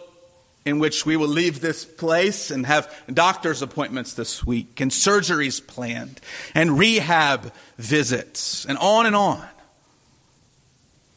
in 0.65 0.77
which 0.77 1.05
we 1.05 1.15
will 1.17 1.27
leave 1.27 1.61
this 1.61 1.85
place 1.85 2.51
and 2.51 2.65
have 2.65 2.93
doctor's 3.11 3.61
appointments 3.61 4.13
this 4.13 4.45
week 4.45 4.79
and 4.79 4.91
surgeries 4.91 5.65
planned 5.65 6.21
and 6.53 6.77
rehab 6.77 7.51
visits 7.77 8.65
and 8.65 8.77
on 8.77 9.05
and 9.05 9.15
on. 9.15 9.47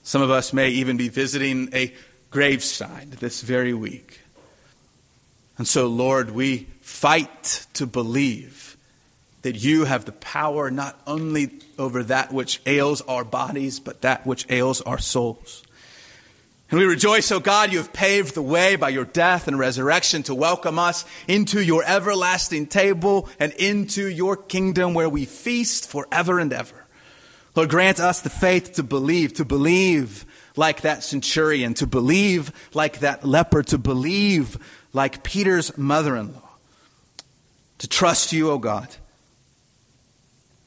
Some 0.04 0.20
of 0.20 0.30
us 0.30 0.52
may 0.52 0.68
even 0.68 0.98
be 0.98 1.08
visiting 1.08 1.70
a 1.72 1.92
graveside 2.30 3.12
this 3.12 3.40
very 3.40 3.72
week. 3.72 4.20
And 5.56 5.66
so, 5.66 5.86
Lord, 5.86 6.30
we 6.30 6.66
fight 6.82 7.66
to 7.72 7.86
believe 7.86 8.76
that 9.42 9.56
you 9.56 9.84
have 9.84 10.04
the 10.04 10.12
power 10.12 10.70
not 10.70 11.00
only 11.06 11.58
over 11.78 12.02
that 12.04 12.32
which 12.34 12.60
ails 12.66 13.00
our 13.02 13.24
bodies, 13.24 13.80
but 13.80 14.02
that 14.02 14.26
which 14.26 14.46
ails 14.50 14.82
our 14.82 14.98
souls. 14.98 15.62
And 16.70 16.78
we 16.78 16.84
rejoice, 16.84 17.32
O 17.32 17.36
oh 17.36 17.40
God, 17.40 17.72
you 17.72 17.78
have 17.78 17.92
paved 17.92 18.34
the 18.34 18.42
way 18.42 18.76
by 18.76 18.90
your 18.90 19.04
death 19.06 19.48
and 19.48 19.58
resurrection 19.58 20.22
to 20.24 20.34
welcome 20.34 20.78
us 20.78 21.06
into 21.26 21.62
your 21.62 21.82
everlasting 21.82 22.66
table 22.66 23.30
and 23.40 23.52
into 23.54 24.06
your 24.06 24.36
kingdom 24.36 24.92
where 24.92 25.08
we 25.08 25.24
feast 25.24 25.88
forever 25.88 26.38
and 26.38 26.52
ever. 26.52 26.83
Lord, 27.54 27.70
grant 27.70 28.00
us 28.00 28.20
the 28.20 28.30
faith 28.30 28.74
to 28.74 28.82
believe, 28.82 29.34
to 29.34 29.44
believe 29.44 30.24
like 30.56 30.82
that 30.82 31.02
centurion, 31.02 31.74
to 31.74 31.86
believe 31.86 32.52
like 32.74 33.00
that 33.00 33.24
leper, 33.24 33.62
to 33.64 33.78
believe 33.78 34.58
like 34.92 35.22
Peter's 35.22 35.76
mother 35.78 36.16
in 36.16 36.32
law, 36.32 36.50
to 37.78 37.88
trust 37.88 38.32
you, 38.32 38.50
O 38.50 38.54
oh 38.54 38.58
God 38.58 38.88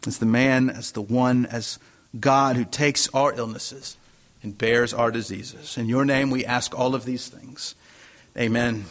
as 0.08 0.18
the 0.20 0.26
man, 0.26 0.70
as 0.70 0.94
the 0.94 1.02
one, 1.02 1.46
as 1.46 1.78
God 2.20 2.56
who 2.56 2.66
takes 2.66 3.10
our 3.14 3.34
illnesses 3.34 3.98
and 4.42 4.58
bears 4.58 4.94
our 4.94 5.12
diseases. 5.12 5.78
In 5.78 5.88
your 5.88 6.06
name 6.06 6.32
we 6.32 6.46
ask 6.46 6.78
all 6.78 6.96
of 6.96 7.06
these 7.06 7.28
things. 7.28 7.76
Amen. 8.38 8.86